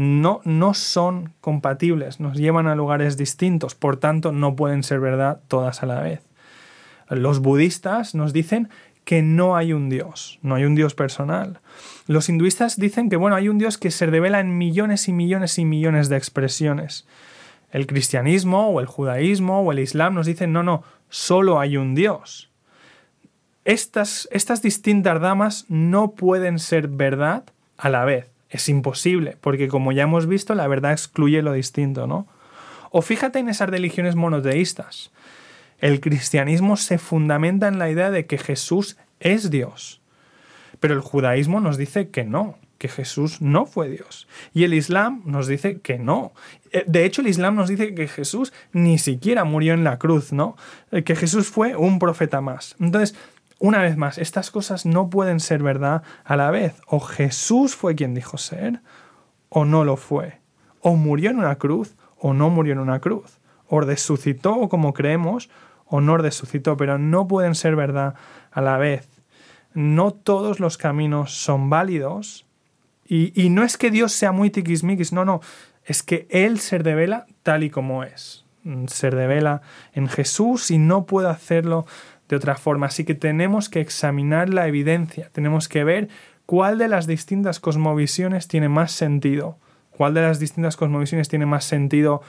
No, 0.00 0.42
no 0.44 0.74
son 0.74 1.32
compatibles, 1.40 2.20
nos 2.20 2.36
llevan 2.36 2.68
a 2.68 2.76
lugares 2.76 3.16
distintos, 3.16 3.74
por 3.74 3.96
tanto 3.96 4.30
no 4.30 4.54
pueden 4.54 4.84
ser 4.84 5.00
verdad 5.00 5.40
todas 5.48 5.82
a 5.82 5.86
la 5.86 6.00
vez. 6.00 6.20
Los 7.08 7.40
budistas 7.40 8.14
nos 8.14 8.32
dicen 8.32 8.68
que 9.02 9.22
no 9.22 9.56
hay 9.56 9.72
un 9.72 9.88
Dios, 9.88 10.38
no 10.40 10.54
hay 10.54 10.66
un 10.66 10.76
Dios 10.76 10.94
personal. 10.94 11.58
Los 12.06 12.28
hinduistas 12.28 12.76
dicen 12.76 13.10
que 13.10 13.16
bueno, 13.16 13.34
hay 13.34 13.48
un 13.48 13.58
Dios 13.58 13.76
que 13.76 13.90
se 13.90 14.06
revela 14.06 14.38
en 14.38 14.56
millones 14.56 15.08
y 15.08 15.12
millones 15.12 15.58
y 15.58 15.64
millones 15.64 16.08
de 16.08 16.16
expresiones. 16.16 17.04
El 17.72 17.88
cristianismo 17.88 18.68
o 18.68 18.78
el 18.78 18.86
judaísmo 18.86 19.62
o 19.62 19.72
el 19.72 19.80
islam 19.80 20.14
nos 20.14 20.26
dicen 20.26 20.52
no, 20.52 20.62
no, 20.62 20.84
solo 21.08 21.58
hay 21.58 21.76
un 21.76 21.96
Dios. 21.96 22.52
Estas, 23.64 24.28
estas 24.30 24.62
distintas 24.62 25.20
damas 25.20 25.64
no 25.68 26.12
pueden 26.12 26.60
ser 26.60 26.86
verdad 26.86 27.42
a 27.76 27.88
la 27.88 28.04
vez. 28.04 28.37
Es 28.50 28.68
imposible, 28.68 29.36
porque 29.40 29.68
como 29.68 29.92
ya 29.92 30.04
hemos 30.04 30.26
visto, 30.26 30.54
la 30.54 30.66
verdad 30.66 30.92
excluye 30.92 31.42
lo 31.42 31.52
distinto, 31.52 32.06
¿no? 32.06 32.26
O 32.90 33.02
fíjate 33.02 33.38
en 33.38 33.48
esas 33.48 33.68
religiones 33.68 34.14
monoteístas. 34.14 35.10
El 35.78 36.00
cristianismo 36.00 36.76
se 36.76 36.98
fundamenta 36.98 37.68
en 37.68 37.78
la 37.78 37.90
idea 37.90 38.10
de 38.10 38.26
que 38.26 38.38
Jesús 38.38 38.96
es 39.20 39.50
Dios. 39.50 40.00
Pero 40.80 40.94
el 40.94 41.00
judaísmo 41.00 41.60
nos 41.60 41.76
dice 41.76 42.08
que 42.08 42.24
no, 42.24 42.56
que 42.78 42.88
Jesús 42.88 43.42
no 43.42 43.66
fue 43.66 43.88
Dios. 43.88 44.28
Y 44.54 44.64
el 44.64 44.72
Islam 44.72 45.22
nos 45.24 45.46
dice 45.46 45.80
que 45.80 45.98
no. 45.98 46.32
Eh, 46.72 46.84
de 46.86 47.04
hecho, 47.04 47.20
el 47.20 47.28
Islam 47.28 47.56
nos 47.56 47.68
dice 47.68 47.94
que 47.94 48.08
Jesús 48.08 48.52
ni 48.72 48.98
siquiera 48.98 49.44
murió 49.44 49.74
en 49.74 49.84
la 49.84 49.98
cruz, 49.98 50.32
¿no? 50.32 50.56
Eh, 50.92 51.02
que 51.02 51.16
Jesús 51.16 51.48
fue 51.48 51.76
un 51.76 51.98
profeta 51.98 52.40
más. 52.40 52.76
Entonces, 52.80 53.16
una 53.58 53.82
vez 53.82 53.96
más, 53.96 54.18
estas 54.18 54.50
cosas 54.50 54.86
no 54.86 55.10
pueden 55.10 55.40
ser 55.40 55.62
verdad 55.62 56.02
a 56.24 56.36
la 56.36 56.50
vez. 56.50 56.74
O 56.86 57.00
Jesús 57.00 57.74
fue 57.74 57.94
quien 57.94 58.14
dijo 58.14 58.38
ser, 58.38 58.80
o 59.48 59.64
no 59.64 59.84
lo 59.84 59.96
fue. 59.96 60.40
O 60.80 60.96
murió 60.96 61.30
en 61.30 61.38
una 61.38 61.56
cruz, 61.56 61.96
o 62.16 62.34
no 62.34 62.50
murió 62.50 62.72
en 62.74 62.78
una 62.78 63.00
cruz. 63.00 63.38
O 63.66 63.80
resucitó, 63.80 64.68
como 64.68 64.94
creemos, 64.94 65.50
o 65.86 66.00
no 66.00 66.16
resucitó, 66.16 66.76
pero 66.76 66.98
no 66.98 67.26
pueden 67.26 67.54
ser 67.54 67.74
verdad 67.74 68.14
a 68.52 68.60
la 68.60 68.76
vez. 68.76 69.08
No 69.74 70.12
todos 70.12 70.60
los 70.60 70.78
caminos 70.78 71.34
son 71.34 71.68
válidos. 71.68 72.46
Y, 73.04 73.32
y 73.40 73.48
no 73.50 73.64
es 73.64 73.76
que 73.76 73.90
Dios 73.90 74.12
sea 74.12 74.32
muy 74.32 74.50
tiquismiquis, 74.50 75.12
no, 75.12 75.24
no 75.24 75.40
es 75.88 76.02
que 76.02 76.26
Él 76.30 76.60
se 76.60 76.78
revela 76.78 77.26
tal 77.42 77.64
y 77.64 77.70
como 77.70 78.04
es. 78.04 78.44
Mm, 78.62 78.86
se 78.86 79.10
revela 79.10 79.62
en 79.94 80.06
Jesús 80.06 80.70
y 80.70 80.78
no 80.78 81.06
puede 81.06 81.28
hacerlo 81.28 81.86
de 82.28 82.36
otra 82.36 82.56
forma. 82.56 82.86
Así 82.86 83.04
que 83.04 83.14
tenemos 83.14 83.68
que 83.68 83.80
examinar 83.80 84.48
la 84.48 84.66
evidencia, 84.66 85.30
tenemos 85.32 85.68
que 85.68 85.84
ver 85.84 86.08
cuál 86.46 86.78
de 86.78 86.88
las 86.88 87.06
distintas 87.06 87.60
cosmovisiones 87.60 88.48
tiene 88.48 88.68
más 88.68 88.92
sentido, 88.92 89.58
cuál 89.90 90.14
de 90.14 90.22
las 90.22 90.38
distintas 90.38 90.76
cosmovisiones 90.76 91.28
tiene 91.28 91.46
más 91.46 91.64
sentido 91.64 92.22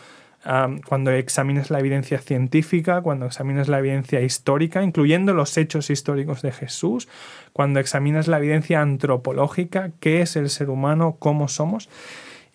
cuando 0.88 1.12
examines 1.12 1.70
la 1.70 1.80
evidencia 1.80 2.20
científica, 2.20 3.02
cuando 3.02 3.26
examines 3.26 3.68
la 3.68 3.80
evidencia 3.80 4.22
histórica, 4.22 4.84
incluyendo 4.84 5.34
los 5.34 5.58
hechos 5.58 5.90
históricos 5.90 6.42
de 6.42 6.52
Jesús, 6.52 7.10
cuando 7.52 7.80
examinas 7.80 8.28
la 8.28 8.38
evidencia 8.38 8.82
antropológica, 8.82 9.92
qué 10.00 10.22
es 10.22 10.36
el 10.38 10.50
ser 10.50 10.70
humano, 10.70 11.18
cómo 11.20 11.50
somos. 11.50 11.90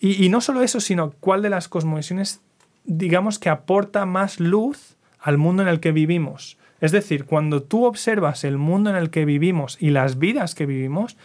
Y, 0.01 0.29
no 0.29 0.41
solo 0.41 0.63
eso, 0.63 0.81
sino 0.81 1.13
cuál 1.21 1.41
de 1.43 1.51
las 1.51 1.69
cosmovisiones, 1.69 2.41
digamos 2.85 3.39
que 3.39 3.49
aporta 3.49 4.05
más 4.07 4.41
luz 4.41 4.97
al 5.19 5.39
mundo 5.39 5.63
en 5.63 5.69
el 5.69 5.81
que 5.81 5.93
vivimos. 5.93 6.59
Es 6.85 6.93
decir, 6.93 7.25
cuando 7.25 7.63
tú 7.63 7.87
observas 7.87 8.45
el 8.45 8.59
mundo 8.59 8.91
en 8.91 8.97
el 8.97 9.09
que 9.09 9.25
vivimos 9.25 9.79
y 9.81 9.89
las 9.89 10.19
vidas 10.19 10.55
que 10.55 10.67
vivimos, 10.67 11.17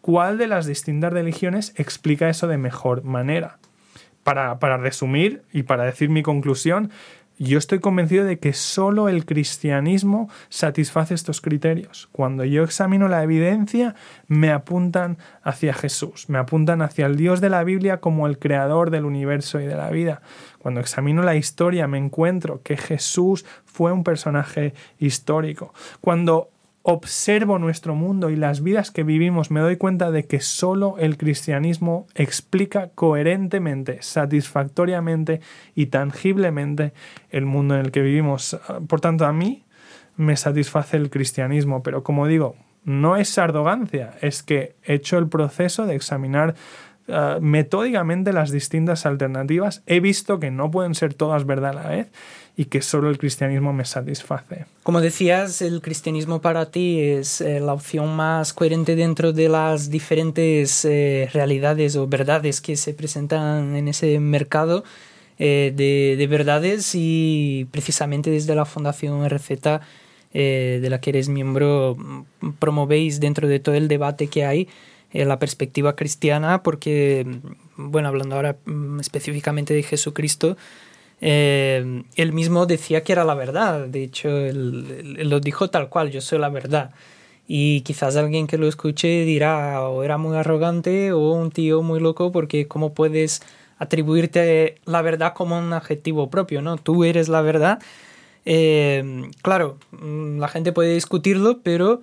¿cuál 0.00 0.38
de 0.38 0.46
las 0.46 0.64
distintas 0.64 1.12
religiones 1.12 1.74
explica 1.76 2.30
eso 2.30 2.46
de 2.46 2.56
mejor 2.56 3.04
manera? 3.04 3.58
Para, 4.22 4.58
para 4.58 4.78
resumir 4.78 5.42
y 5.52 5.64
para 5.64 5.84
decir 5.84 6.08
mi 6.08 6.22
conclusión, 6.22 6.90
yo 7.38 7.58
estoy 7.58 7.80
convencido 7.80 8.24
de 8.24 8.38
que 8.38 8.52
solo 8.52 9.10
el 9.10 9.26
cristianismo 9.26 10.30
satisface 10.48 11.12
estos 11.12 11.40
criterios. 11.40 12.08
Cuando 12.12 12.44
yo 12.44 12.62
examino 12.62 13.08
la 13.08 13.22
evidencia, 13.22 13.94
me 14.28 14.50
apuntan 14.50 15.18
hacia 15.42 15.74
Jesús, 15.74 16.28
me 16.28 16.38
apuntan 16.38 16.82
hacia 16.82 17.04
el 17.04 17.16
Dios 17.16 17.40
de 17.40 17.50
la 17.50 17.64
Biblia 17.64 17.98
como 17.98 18.26
el 18.26 18.38
creador 18.38 18.90
del 18.90 19.04
universo 19.04 19.60
y 19.60 19.66
de 19.66 19.76
la 19.76 19.90
vida. 19.90 20.22
Cuando 20.62 20.80
examino 20.80 21.22
la 21.22 21.34
historia, 21.34 21.88
me 21.88 21.98
encuentro 21.98 22.62
que 22.62 22.76
Jesús 22.76 23.44
fue 23.64 23.90
un 23.90 24.04
personaje 24.04 24.74
histórico. 25.00 25.74
Cuando 26.00 26.50
observo 26.82 27.58
nuestro 27.58 27.96
mundo 27.96 28.30
y 28.30 28.36
las 28.36 28.62
vidas 28.62 28.92
que 28.92 29.02
vivimos, 29.02 29.50
me 29.50 29.58
doy 29.58 29.76
cuenta 29.76 30.12
de 30.12 30.24
que 30.26 30.38
solo 30.38 30.94
el 30.98 31.16
cristianismo 31.16 32.06
explica 32.14 32.90
coherentemente, 32.94 34.02
satisfactoriamente 34.02 35.40
y 35.74 35.86
tangiblemente 35.86 36.92
el 37.30 37.44
mundo 37.44 37.74
en 37.74 37.80
el 37.80 37.90
que 37.90 38.02
vivimos. 38.02 38.56
Por 38.86 39.00
tanto, 39.00 39.26
a 39.26 39.32
mí 39.32 39.64
me 40.16 40.36
satisface 40.36 40.96
el 40.96 41.10
cristianismo, 41.10 41.82
pero 41.82 42.04
como 42.04 42.28
digo, 42.28 42.54
no 42.84 43.16
es 43.16 43.36
arrogancia, 43.36 44.14
es 44.20 44.44
que 44.44 44.76
he 44.84 44.94
hecho 44.94 45.18
el 45.18 45.28
proceso 45.28 45.86
de 45.86 45.96
examinar 45.96 46.54
eh, 47.08 47.38
metódicamente 47.40 48.32
las 48.32 48.52
distintas 48.52 49.06
alternativas, 49.06 49.82
he 49.86 49.98
visto 49.98 50.38
que 50.38 50.52
no 50.52 50.70
pueden 50.70 50.94
ser 50.94 51.14
todas 51.14 51.44
verdad 51.46 51.70
a 51.70 51.74
la 51.74 51.88
vez 51.88 52.08
y 52.56 52.66
que 52.66 52.80
solo 52.80 53.10
el 53.10 53.18
cristianismo 53.18 53.72
me 53.72 53.84
satisface. 53.84 54.66
Como 54.84 55.00
decías, 55.00 55.62
el 55.62 55.80
cristianismo 55.80 56.40
para 56.40 56.70
ti 56.70 57.00
es 57.00 57.40
eh, 57.40 57.58
la 57.58 57.72
opción 57.72 58.14
más 58.14 58.52
coherente 58.52 58.94
dentro 58.94 59.32
de 59.32 59.48
las 59.48 59.90
diferentes 59.90 60.84
eh, 60.84 61.28
realidades 61.32 61.96
o 61.96 62.06
verdades 62.06 62.60
que 62.60 62.76
se 62.76 62.94
presentan 62.94 63.74
en 63.74 63.88
ese 63.88 64.20
mercado 64.20 64.84
de, 65.38 66.14
de, 66.16 66.26
verdades 66.28 66.92
y 66.94 67.66
precisamente 67.72 68.30
desde 68.30 68.54
la 68.54 68.64
Fundación 68.64 69.28
RZ 69.28 69.80
de 70.32 70.86
la 70.88 71.00
que 71.00 71.10
eres 71.10 71.28
miembro 71.28 71.96
promovéis 72.60 73.18
dentro 73.18 73.48
de 73.48 73.58
todo 73.58 73.74
el 73.74 73.88
debate 73.88 74.28
que 74.28 74.44
hay 74.44 74.68
eh, 75.12 75.24
la 75.24 75.38
perspectiva 75.38 75.94
cristiana, 75.94 76.62
porque, 76.62 77.26
bueno, 77.76 78.08
hablando 78.08 78.36
ahora 78.36 78.56
mm, 78.64 79.00
específicamente 79.00 79.74
de 79.74 79.82
Jesucristo, 79.82 80.56
eh, 81.20 82.02
él 82.16 82.32
mismo 82.32 82.66
decía 82.66 83.04
que 83.04 83.12
era 83.12 83.24
la 83.24 83.34
verdad, 83.34 83.86
de 83.86 84.02
hecho, 84.02 84.28
él, 84.28 85.28
lo 85.28 85.40
dijo 85.40 85.70
tal 85.70 85.88
cual, 85.88 86.10
yo 86.10 86.20
soy 86.20 86.38
la 86.38 86.48
verdad. 86.48 86.90
Y 87.46 87.82
quizás 87.82 88.16
alguien 88.16 88.46
que 88.46 88.58
lo 88.58 88.66
escuche 88.68 89.24
dirá, 89.24 89.82
o 89.88 90.02
era 90.02 90.18
muy 90.18 90.36
arrogante 90.36 91.12
o 91.12 91.32
un 91.32 91.50
tío 91.50 91.82
muy 91.82 92.00
loco, 92.00 92.32
porque 92.32 92.66
¿cómo 92.66 92.94
puedes 92.94 93.42
atribuirte 93.78 94.76
la 94.84 95.02
verdad 95.02 95.34
como 95.34 95.58
un 95.58 95.72
adjetivo 95.72 96.30
propio? 96.30 96.62
¿no? 96.62 96.76
Tú 96.76 97.04
eres 97.04 97.28
la 97.28 97.42
verdad. 97.42 97.80
Eh, 98.44 99.30
claro, 99.42 99.78
mm, 99.92 100.38
la 100.38 100.48
gente 100.48 100.72
puede 100.72 100.94
discutirlo, 100.94 101.60
pero 101.62 102.02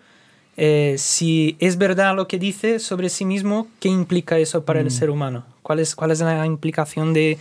eh, 0.61 0.95
si 0.97 1.55
es 1.59 1.77
verdad 1.77 2.13
lo 2.17 2.27
que 2.27 2.37
dice 2.37 2.79
sobre 2.79 3.07
sí 3.07 3.23
mismo, 3.23 3.67
¿qué 3.79 3.87
implica 3.87 4.37
eso 4.37 4.65
para 4.65 4.81
el 4.81 4.87
mm. 4.87 4.91
ser 4.91 5.09
humano? 5.09 5.45
¿Cuál 5.61 5.79
es, 5.79 5.95
¿Cuál 5.95 6.11
es 6.11 6.19
la 6.19 6.45
implicación 6.45 7.13
de 7.13 7.37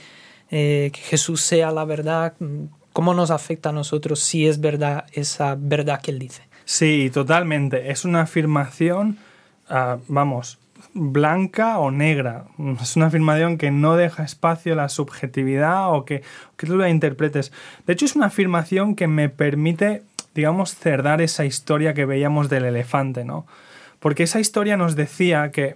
eh, 0.53 0.91
que 0.93 1.01
Jesús 1.01 1.41
sea 1.41 1.73
la 1.73 1.85
verdad? 1.85 2.35
¿Cómo 2.93 3.15
nos 3.15 3.33
afecta 3.33 3.71
a 3.71 3.73
nosotros 3.73 4.21
si 4.21 4.47
es 4.47 4.61
verdad 4.61 5.07
esa 5.13 5.57
verdad 5.59 6.01
que 6.01 6.13
él 6.13 6.21
dice? 6.21 6.43
Sí, 6.65 7.11
totalmente. 7.13 7.91
Es 7.91 8.05
una 8.05 8.21
afirmación, 8.21 9.19
ah, 9.69 9.99
vamos, 10.07 10.59
blanca 10.95 11.81
o 11.81 11.91
negra. 11.91 12.45
Es 12.81 12.95
una 12.95 13.07
afirmación 13.07 13.59
que 13.59 13.73
no 13.73 13.97
deja 13.97 14.23
espacio 14.23 14.75
a 14.75 14.77
la 14.77 14.89
subjetividad 14.89 15.93
o 15.93 16.05
que, 16.05 16.23
que 16.57 16.69
tú 16.69 16.77
la 16.77 16.89
interpretes. 16.89 17.51
De 17.85 17.95
hecho, 17.95 18.05
es 18.05 18.15
una 18.15 18.27
afirmación 18.27 18.95
que 18.95 19.09
me 19.09 19.29
permite 19.29 20.05
digamos, 20.39 20.77
cerdar 20.77 21.21
esa 21.21 21.45
historia 21.45 21.95
que 21.95 22.05
veíamos 22.05 22.49
del 22.49 22.65
elefante, 22.65 23.25
¿no? 23.25 23.45
Porque 23.99 24.23
esa 24.23 24.39
historia 24.39 24.77
nos 24.77 24.95
decía 24.95 25.51
que, 25.51 25.75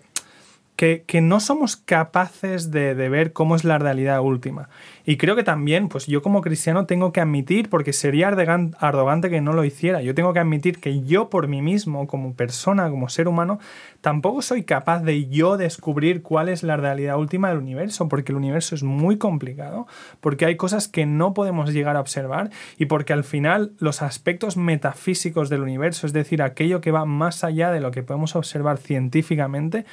que, 0.77 1.21
no 1.21 1.39
somos 1.39 1.77
capaces 1.77 2.73
de, 2.73 2.97
de, 2.97 3.09
ver 3.09 3.33
cómo 3.33 3.55
es 3.55 3.63
la 3.63 3.79
realidad 3.79 4.21
última. 4.21 4.69
Y 5.05 5.17
creo 5.17 5.37
que 5.37 5.45
también, 5.45 5.89
pues 5.89 6.07
yo 6.07 6.23
como 6.23 6.41
cristiano 6.41 6.87
tengo 6.87 7.13
que 7.13 7.21
admitir, 7.21 7.69
porque 7.69 7.93
sería 7.93 8.29
arrogante 8.29 9.31
que 9.31 9.41
no 9.41 9.53
lo 9.53 9.65
hiciera, 9.65 10.03
yo 10.03 10.15
tengo 10.15 10.33
que 10.33 10.41
admitir 10.41 10.81
que 10.81 11.03
yo 11.03 11.29
por 11.29 11.47
mí 11.47 11.63
mismo, 11.63 12.07
como 12.07 12.35
persona, 12.35 12.91
como 12.91 13.09
ser 13.09 13.29
humano, 13.29 13.61
tampoco 14.01 14.43
soy 14.43 14.65
capaz 14.65 15.03
de 15.03 15.29
yo 15.29 15.57
descubrir 15.57 16.23
cuál 16.23 16.49
es 16.49 16.63
la 16.63 16.77
realidad 16.77 17.19
última 17.19 17.49
del 17.49 17.59
universo, 17.59 18.09
porque 18.09 18.33
el 18.33 18.39
universo 18.39 18.75
es 18.75 18.83
muy 18.83 19.19
complicado, 19.19 19.87
porque 20.21 20.47
hay 20.47 20.57
cosas 20.57 20.89
que 20.89 21.07
no 21.07 21.35
podemos 21.35 21.73
llegar 21.73 21.97
a 21.97 22.01
observar 22.01 22.51
y 22.77 22.87
porque 22.87 23.13
al 23.13 23.25
final 23.25 23.73
los 23.79 24.03
aspectos 24.03 24.57
metafísicos 24.57 25.49
del 25.49 25.63
universo, 25.63 26.07
es 26.07 26.13
decir, 26.13 26.43
aquello 26.43 26.81
que 26.81 26.91
va 26.91 27.05
más 27.05 27.45
allá 27.45 27.71
de 27.71 27.81
lo 27.81 27.93
que 27.93 28.03
podemos 28.03 28.35
observar 28.35 28.79
científicamente, 28.79 29.85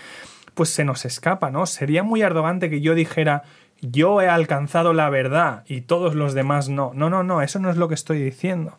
pues 0.60 0.72
se 0.72 0.84
nos 0.84 1.06
escapa, 1.06 1.52
¿no? 1.52 1.66
Sería 1.66 2.04
muy 2.04 2.22
arrogante 2.22 2.70
que 2.70 2.82
yo 2.82 2.94
dijera, 2.94 3.44
yo 3.80 4.22
he 4.22 4.28
alcanzado 4.28 4.92
la 4.92 5.10
verdad 5.10 5.64
y 5.70 5.80
todos 5.80 6.16
los 6.16 6.34
demás 6.34 6.68
no. 6.68 6.92
No, 6.94 7.10
no, 7.10 7.24
no, 7.24 7.42
eso 7.42 7.60
no 7.60 7.70
es 7.70 7.78
lo 7.78 7.88
que 7.88 7.94
estoy 7.94 8.22
diciendo. 8.22 8.78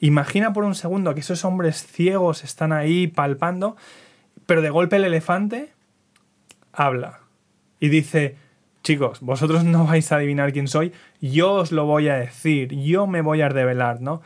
Imagina 0.00 0.52
por 0.52 0.64
un 0.64 0.74
segundo 0.74 1.14
que 1.14 1.20
esos 1.20 1.46
hombres 1.46 1.86
ciegos 1.86 2.44
están 2.44 2.72
ahí 2.72 3.06
palpando, 3.06 3.74
pero 4.44 4.60
de 4.60 4.68
golpe 4.68 4.96
el 4.96 5.04
elefante 5.06 5.72
habla 6.74 7.20
y 7.80 7.88
dice, 7.88 8.36
chicos, 8.82 9.22
vosotros 9.22 9.64
no 9.64 9.86
vais 9.86 10.12
a 10.12 10.16
adivinar 10.16 10.52
quién 10.52 10.68
soy, 10.68 10.92
yo 11.22 11.54
os 11.54 11.72
lo 11.72 11.86
voy 11.86 12.08
a 12.08 12.16
decir, 12.16 12.74
yo 12.74 13.06
me 13.06 13.22
voy 13.22 13.40
a 13.40 13.48
revelar, 13.48 14.02
¿no? 14.02 14.20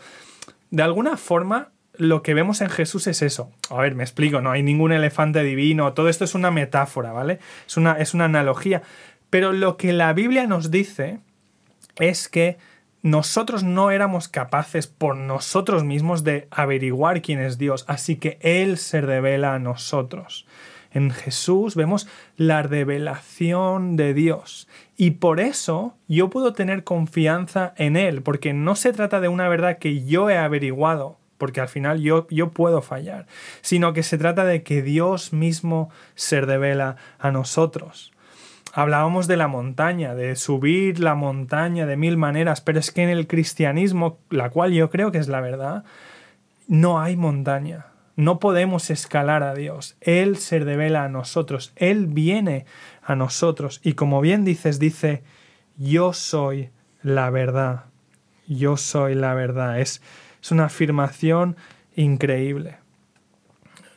De 0.72 0.82
alguna 0.82 1.16
forma, 1.16 1.68
lo 1.98 2.22
que 2.22 2.32
vemos 2.32 2.60
en 2.60 2.70
Jesús 2.70 3.06
es 3.06 3.22
eso. 3.22 3.50
A 3.70 3.76
ver, 3.76 3.94
me 3.94 4.04
explico, 4.04 4.40
no 4.40 4.50
hay 4.50 4.62
ningún 4.62 4.92
elefante 4.92 5.42
divino, 5.42 5.92
todo 5.92 6.08
esto 6.08 6.24
es 6.24 6.34
una 6.34 6.50
metáfora, 6.50 7.12
¿vale? 7.12 7.40
Es 7.66 7.76
una, 7.76 7.92
es 7.92 8.14
una 8.14 8.24
analogía. 8.24 8.82
Pero 9.30 9.52
lo 9.52 9.76
que 9.76 9.92
la 9.92 10.12
Biblia 10.12 10.46
nos 10.46 10.70
dice 10.70 11.18
es 11.98 12.28
que 12.28 12.56
nosotros 13.02 13.62
no 13.62 13.90
éramos 13.90 14.28
capaces 14.28 14.86
por 14.86 15.16
nosotros 15.16 15.84
mismos 15.84 16.24
de 16.24 16.48
averiguar 16.50 17.22
quién 17.22 17.40
es 17.40 17.58
Dios, 17.58 17.84
así 17.88 18.16
que 18.16 18.38
Él 18.40 18.78
se 18.78 19.00
revela 19.00 19.54
a 19.54 19.58
nosotros. 19.58 20.46
En 20.90 21.10
Jesús 21.10 21.74
vemos 21.74 22.08
la 22.36 22.62
revelación 22.62 23.96
de 23.96 24.14
Dios. 24.14 24.68
Y 24.96 25.12
por 25.12 25.38
eso 25.38 25.96
yo 26.08 26.30
puedo 26.30 26.54
tener 26.54 26.82
confianza 26.82 27.74
en 27.76 27.96
Él, 27.96 28.22
porque 28.22 28.52
no 28.52 28.74
se 28.74 28.92
trata 28.92 29.20
de 29.20 29.28
una 29.28 29.48
verdad 29.48 29.78
que 29.78 30.04
yo 30.04 30.30
he 30.30 30.38
averiguado, 30.38 31.18
porque 31.38 31.60
al 31.60 31.68
final 31.68 32.00
yo, 32.00 32.26
yo 32.30 32.50
puedo 32.50 32.82
fallar, 32.82 33.26
sino 33.62 33.92
que 33.92 34.02
se 34.02 34.18
trata 34.18 34.44
de 34.44 34.62
que 34.62 34.82
Dios 34.82 35.32
mismo 35.32 35.90
se 36.14 36.40
revela 36.40 36.96
a 37.18 37.30
nosotros. 37.30 38.12
Hablábamos 38.74 39.26
de 39.26 39.36
la 39.36 39.48
montaña, 39.48 40.14
de 40.14 40.36
subir 40.36 41.00
la 41.00 41.14
montaña 41.14 41.86
de 41.86 41.96
mil 41.96 42.16
maneras, 42.16 42.60
pero 42.60 42.78
es 42.78 42.90
que 42.90 43.02
en 43.02 43.08
el 43.08 43.26
cristianismo, 43.26 44.18
la 44.30 44.50
cual 44.50 44.72
yo 44.72 44.90
creo 44.90 45.10
que 45.10 45.18
es 45.18 45.28
la 45.28 45.40
verdad, 45.40 45.84
no 46.66 47.00
hay 47.00 47.16
montaña. 47.16 47.86
No 48.14 48.40
podemos 48.40 48.90
escalar 48.90 49.42
a 49.42 49.54
Dios. 49.54 49.96
Él 50.00 50.36
se 50.36 50.58
revela 50.58 51.04
a 51.04 51.08
nosotros. 51.08 51.72
Él 51.76 52.06
viene 52.06 52.66
a 53.02 53.14
nosotros. 53.14 53.80
Y 53.84 53.94
como 53.94 54.20
bien 54.20 54.44
dices, 54.44 54.78
dice, 54.78 55.22
yo 55.76 56.12
soy 56.12 56.70
la 57.02 57.30
verdad. 57.30 57.84
Yo 58.48 58.76
soy 58.76 59.14
la 59.14 59.34
verdad. 59.34 59.80
Es, 59.80 60.02
es 60.42 60.50
una 60.50 60.66
afirmación 60.66 61.56
increíble. 61.94 62.76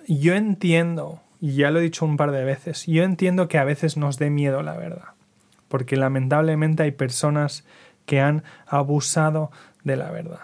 Yo 0.08 0.34
entiendo, 0.34 1.22
y 1.40 1.54
ya 1.54 1.72
lo 1.72 1.80
he 1.80 1.84
dicho 1.84 2.06
un 2.06 2.18
par 2.18 2.32
de 2.32 2.44
veces, 2.44 2.86
yo 2.86 3.04
entiendo 3.04 3.48
que 3.48 3.58
a 3.58 3.64
veces 3.64 3.98
nos 3.98 4.18
dé 4.18 4.30
miedo 4.30 4.62
la 4.64 4.76
verdad, 4.76 5.10
porque 5.68 5.96
lamentablemente 5.96 6.84
hay 6.84 6.92
personas 6.92 7.66
que 8.06 8.20
han 8.20 8.44
abusado 8.68 9.52
de 9.84 9.96
la 9.96 10.12
verdad. 10.12 10.42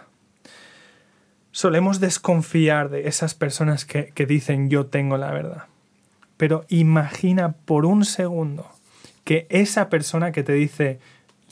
Solemos 1.51 1.99
desconfiar 1.99 2.89
de 2.89 3.07
esas 3.07 3.33
personas 3.33 3.85
que, 3.85 4.11
que 4.13 4.25
dicen 4.25 4.69
yo 4.69 4.85
tengo 4.85 5.17
la 5.17 5.31
verdad. 5.31 5.63
Pero 6.37 6.65
imagina 6.69 7.53
por 7.53 7.85
un 7.85 8.05
segundo 8.05 8.69
que 9.23 9.47
esa 9.49 9.89
persona 9.89 10.31
que 10.31 10.43
te 10.43 10.53
dice 10.53 10.99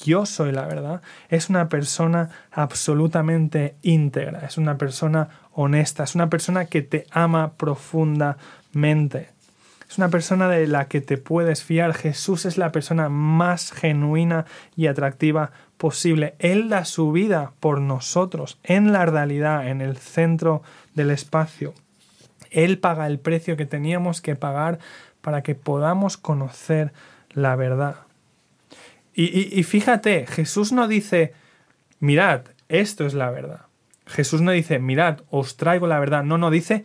yo 0.03 0.25
soy 0.25 0.51
la 0.51 0.65
verdad, 0.65 1.01
es 1.29 1.49
una 1.49 1.69
persona 1.69 2.29
absolutamente 2.51 3.75
íntegra, 3.81 4.45
es 4.45 4.57
una 4.57 4.77
persona 4.77 5.29
honesta, 5.53 6.03
es 6.03 6.15
una 6.15 6.29
persona 6.29 6.65
que 6.65 6.81
te 6.81 7.05
ama 7.11 7.53
profundamente. 7.53 9.29
Es 9.89 9.99
una 9.99 10.09
persona 10.09 10.49
de 10.49 10.67
la 10.67 10.87
que 10.87 10.99
te 10.99 11.17
puedes 11.17 11.63
fiar. 11.63 11.93
Jesús 11.93 12.45
es 12.45 12.57
la 12.57 12.71
persona 12.71 13.07
más 13.07 13.71
genuina 13.71 14.45
y 14.75 14.87
atractiva 14.87 15.51
posible. 15.77 16.35
Él 16.39 16.69
da 16.69 16.85
su 16.85 17.11
vida 17.11 17.53
por 17.59 17.79
nosotros, 17.79 18.59
en 18.63 18.91
la 18.91 19.05
realidad, 19.05 19.67
en 19.67 19.81
el 19.81 19.97
centro 19.97 20.63
del 20.95 21.11
espacio. 21.11 21.73
Él 22.49 22.79
paga 22.79 23.05
el 23.05 23.19
precio 23.19 23.57
que 23.57 23.65
teníamos 23.65 24.21
que 24.21 24.35
pagar 24.35 24.79
para 25.21 25.43
que 25.43 25.55
podamos 25.55 26.17
conocer 26.17 26.91
la 27.31 27.55
verdad. 27.55 28.04
Y, 29.17 29.63
fíjate, 29.63 30.27
Jesús 30.27 30.73
no 30.73 30.89
dice, 30.89 31.33
mirad, 31.99 32.41
esto 32.67 33.05
es 33.05 33.13
la 33.13 33.31
verdad. 33.31 33.61
Jesús 34.05 34.41
no 34.41 34.51
dice, 34.51 34.79
mirad, 34.79 35.21
os 35.29 35.55
traigo 35.55 35.87
la 35.87 35.99
verdad. 35.99 36.23
No, 36.23 36.37
no, 36.37 36.51
dice, 36.51 36.83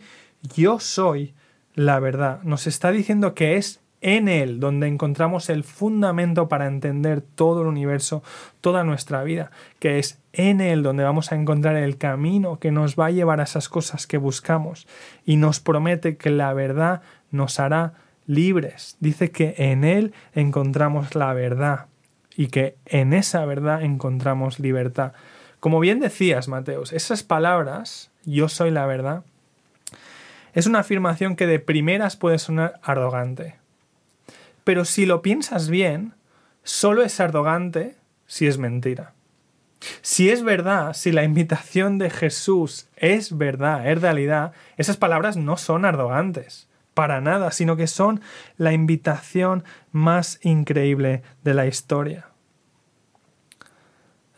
yo 0.55 0.79
soy 0.79 1.33
la 1.75 1.99
verdad. 1.99 2.41
Nos 2.43 2.67
está 2.67 2.91
diciendo 2.91 3.33
que 3.33 3.57
es 3.57 3.81
en 3.99 4.29
Él 4.29 4.61
donde 4.61 4.87
encontramos 4.87 5.49
el 5.49 5.65
fundamento 5.65 6.47
para 6.47 6.67
entender 6.67 7.21
todo 7.21 7.61
el 7.61 7.67
universo, 7.67 8.23
toda 8.61 8.85
nuestra 8.85 9.23
vida, 9.23 9.51
que 9.79 9.99
es 9.99 10.17
en 10.31 10.61
Él 10.61 10.83
donde 10.83 11.03
vamos 11.03 11.31
a 11.31 11.35
encontrar 11.35 11.75
el 11.75 11.97
camino 11.97 12.59
que 12.59 12.71
nos 12.71 12.95
va 12.95 13.07
a 13.07 13.11
llevar 13.11 13.41
a 13.41 13.43
esas 13.43 13.67
cosas 13.67 14.07
que 14.07 14.17
buscamos 14.17 14.87
y 15.25 15.35
nos 15.35 15.59
promete 15.59 16.15
que 16.15 16.29
la 16.29 16.53
verdad 16.53 17.01
nos 17.29 17.59
hará 17.59 17.93
libres. 18.25 18.95
Dice 19.01 19.31
que 19.31 19.53
en 19.57 19.83
Él 19.83 20.13
encontramos 20.33 21.13
la 21.13 21.33
verdad 21.33 21.90
y 22.35 22.47
que 22.47 22.77
en 22.85 23.13
esa 23.13 23.45
verdad 23.45 23.83
encontramos 23.83 24.59
libertad. 24.59 25.13
Como 25.59 25.79
bien 25.79 25.99
decías, 25.99 26.47
Mateos, 26.47 26.93
esas 26.93 27.23
palabras, 27.23 28.11
yo 28.25 28.49
soy 28.49 28.71
la 28.71 28.85
verdad, 28.85 29.23
es 30.53 30.65
una 30.65 30.79
afirmación 30.79 31.35
que 31.35 31.47
de 31.47 31.59
primeras 31.59 32.17
puede 32.17 32.39
sonar 32.39 32.79
arrogante. 32.83 33.55
Pero 34.63 34.85
si 34.85 35.05
lo 35.05 35.21
piensas 35.21 35.69
bien, 35.69 36.13
solo 36.63 37.03
es 37.03 37.19
arrogante 37.19 37.95
si 38.27 38.47
es 38.47 38.57
mentira. 38.57 39.13
Si 40.01 40.29
es 40.29 40.43
verdad, 40.43 40.93
si 40.93 41.11
la 41.11 41.23
invitación 41.23 41.97
de 41.97 42.09
Jesús 42.09 42.87
es 42.95 43.37
verdad, 43.37 43.89
es 43.89 44.01
realidad, 44.01 44.51
esas 44.77 44.97
palabras 44.97 45.37
no 45.37 45.57
son 45.57 45.85
arrogantes 45.85 46.67
para 46.93 47.21
nada, 47.21 47.51
sino 47.51 47.75
que 47.75 47.87
son 47.87 48.21
la 48.57 48.73
invitación 48.73 49.63
más 49.91 50.39
increíble 50.43 51.23
de 51.43 51.53
la 51.53 51.65
historia. 51.65 52.27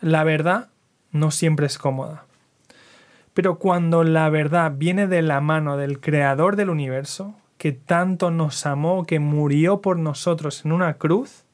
La 0.00 0.24
verdad 0.24 0.68
no 1.10 1.30
siempre 1.30 1.66
es 1.66 1.78
cómoda. 1.78 2.26
Pero 3.32 3.58
cuando 3.58 4.04
la 4.04 4.28
verdad 4.28 4.72
viene 4.76 5.08
de 5.08 5.22
la 5.22 5.40
mano 5.40 5.76
del 5.76 6.00
Creador 6.00 6.56
del 6.56 6.70
universo, 6.70 7.34
que 7.58 7.72
tanto 7.72 8.30
nos 8.30 8.66
amó, 8.66 9.04
que 9.04 9.18
murió 9.18 9.80
por 9.80 9.98
nosotros 9.98 10.64
en 10.64 10.72
una 10.72 10.94
cruz, 10.94 11.44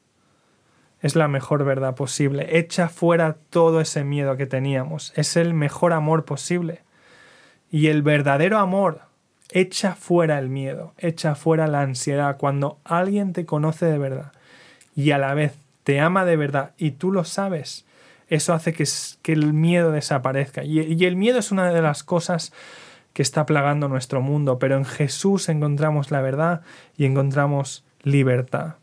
es 1.00 1.16
la 1.16 1.28
mejor 1.28 1.64
verdad 1.64 1.94
posible. 1.94 2.58
Echa 2.58 2.88
fuera 2.88 3.36
todo 3.48 3.80
ese 3.80 4.04
miedo 4.04 4.36
que 4.36 4.46
teníamos. 4.46 5.12
Es 5.16 5.36
el 5.36 5.54
mejor 5.54 5.94
amor 5.94 6.26
posible. 6.26 6.82
Y 7.70 7.86
el 7.86 8.02
verdadero 8.02 8.58
amor 8.58 9.02
Echa 9.52 9.94
fuera 9.94 10.38
el 10.38 10.48
miedo, 10.48 10.94
echa 10.98 11.34
fuera 11.34 11.66
la 11.66 11.82
ansiedad. 11.82 12.36
Cuando 12.36 12.78
alguien 12.84 13.32
te 13.32 13.46
conoce 13.46 13.86
de 13.86 13.98
verdad 13.98 14.32
y 14.94 15.10
a 15.10 15.18
la 15.18 15.34
vez 15.34 15.54
te 15.84 16.00
ama 16.00 16.24
de 16.24 16.36
verdad 16.36 16.72
y 16.78 16.92
tú 16.92 17.10
lo 17.10 17.24
sabes, 17.24 17.84
eso 18.28 18.54
hace 18.54 18.72
que, 18.72 18.84
el 19.32 19.52
miedo 19.52 19.90
desaparezca. 19.90 20.62
Y, 20.62 20.80
y 20.80 21.04
el 21.04 21.16
miedo 21.16 21.38
es 21.38 21.50
una 21.50 21.72
de 21.72 21.82
las 21.82 22.04
cosas 22.04 22.52
que 23.12 23.22
está 23.22 23.44
plagando 23.44 23.88
nuestro 23.88 24.20
mundo, 24.20 24.58
pero 24.58 24.76
en 24.76 24.84
Jesús 24.84 25.48
encontramos 25.48 26.10
la 26.10 26.20
verdad 26.20 26.60
y 26.96 27.06
encontramos 27.06 27.84
libertad. 28.02 28.76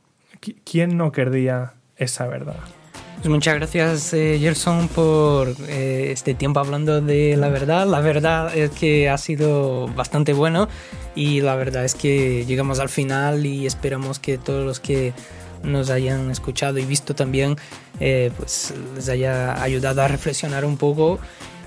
¿Quién 0.65 0.97
no 0.97 1.11
querría 1.11 1.73
esa 1.95 2.27
verdad? 2.27 2.57
Pues 3.17 3.29
muchas 3.29 3.55
gracias, 3.55 4.13
eh, 4.13 4.37
Gerson, 4.39 4.87
por 4.89 5.55
eh, 5.67 6.11
este 6.11 6.35
tiempo 6.35 6.59
hablando 6.59 7.01
de 7.01 7.35
la 7.35 7.49
verdad. 7.49 7.87
La 7.87 7.99
verdad 7.99 8.55
es 8.55 8.69
que 8.69 9.09
ha 9.09 9.17
sido 9.17 9.87
bastante 9.87 10.33
bueno 10.33 10.69
y 11.15 11.41
la 11.41 11.55
verdad 11.55 11.83
es 11.83 11.95
que 11.95 12.45
llegamos 12.45 12.79
al 12.79 12.89
final 12.89 13.43
y 13.45 13.65
esperamos 13.65 14.19
que 14.19 14.37
todos 14.37 14.63
los 14.63 14.79
que 14.79 15.13
nos 15.63 15.89
hayan 15.89 16.29
escuchado 16.29 16.77
y 16.77 16.85
visto 16.85 17.15
también, 17.15 17.55
eh, 17.99 18.31
pues 18.37 18.75
les 18.95 19.09
haya 19.09 19.61
ayudado 19.63 20.03
a 20.03 20.07
reflexionar 20.07 20.63
un 20.63 20.77
poco 20.77 21.19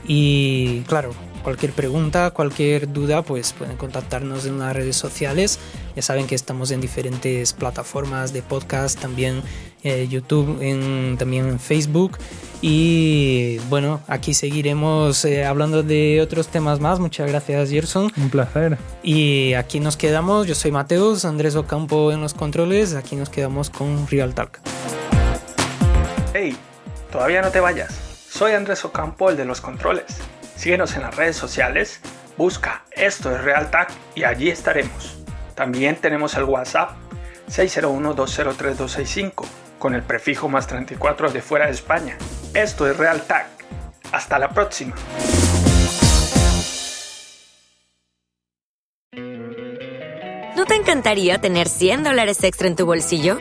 Y 0.07 0.81
claro, 0.83 1.13
cualquier 1.43 1.73
pregunta, 1.73 2.31
cualquier 2.31 2.93
duda, 2.93 3.23
pues 3.23 3.53
pueden 3.53 3.77
contactarnos 3.77 4.47
en 4.47 4.59
las 4.59 4.75
redes 4.75 4.97
sociales. 4.97 5.59
Ya 5.97 6.03
saben 6.03 6.27
que 6.27 6.35
estamos 6.35 6.71
en 6.71 6.81
diferentes 6.81 7.53
plataformas 7.53 8.33
de 8.33 8.43
podcast, 8.43 9.01
también 9.01 9.43
eh, 9.83 10.07
YouTube, 10.09 10.59
en, 10.61 11.17
también 11.19 11.49
en 11.49 11.59
Facebook. 11.59 12.19
Y 12.63 13.59
bueno, 13.71 14.01
aquí 14.07 14.35
seguiremos 14.35 15.25
eh, 15.25 15.45
hablando 15.45 15.83
de 15.83 16.21
otros 16.21 16.49
temas 16.49 16.79
más. 16.79 17.01
Muchas 17.01 17.29
gracias, 17.29 17.71
Gerson. 17.71 18.13
Un 18.17 18.31
placer. 18.31 18.77
Y 19.03 19.55
aquí 19.55 19.81
nos 19.81 19.97
quedamos. 19.97 20.47
Yo 20.47 20.55
soy 20.55 20.71
Mateus, 20.71 21.25
Andrés 21.25 21.57
Ocampo 21.57 22.13
en 22.13 22.21
los 22.21 22.35
controles. 22.35 22.95
Aquí 22.95 23.17
nos 23.17 23.31
quedamos 23.31 23.71
con 23.71 24.07
Real 24.09 24.35
Talk. 24.35 24.61
Hey, 26.35 26.57
todavía 27.11 27.41
no 27.43 27.51
te 27.51 27.61
vayas. 27.61 28.10
Soy 28.31 28.53
Andrés 28.53 28.85
Ocampo, 28.85 29.29
el 29.29 29.37
de 29.37 29.45
los 29.45 29.61
controles. 29.61 30.21
Síguenos 30.55 30.95
en 30.95 31.03
las 31.03 31.17
redes 31.17 31.37
sociales, 31.37 32.01
busca 32.37 32.85
Esto 32.93 33.35
es 33.35 33.43
Real 33.43 33.73
Talk 33.73 33.89
y 34.15 34.23
allí 34.23 34.49
estaremos. 34.51 35.19
También 35.57 35.97
tenemos 35.97 36.35
el 36.37 36.45
WhatsApp 36.45 36.93
601-203-265 37.49 39.45
con 39.81 39.97
el 39.97 40.03
prefijo 40.03 40.49
más 40.49 40.69
34 40.69 41.33
de 41.33 41.43
fuera 41.43 41.67
de 41.67 41.73
España. 41.73 42.17
Esto 42.55 42.89
es 42.89 42.97
Real 42.97 43.21
Talk. 43.23 43.49
Hasta 44.13 44.39
la 44.39 44.51
próxima. 44.51 44.95
¿No 50.57 50.67
te 50.67 50.77
encantaría 50.77 51.39
tener 51.39 51.69
100 51.69 52.05
dólares 52.05 52.45
extra 52.45 52.69
en 52.69 52.77
tu 52.77 52.87
bolsillo? 52.87 53.41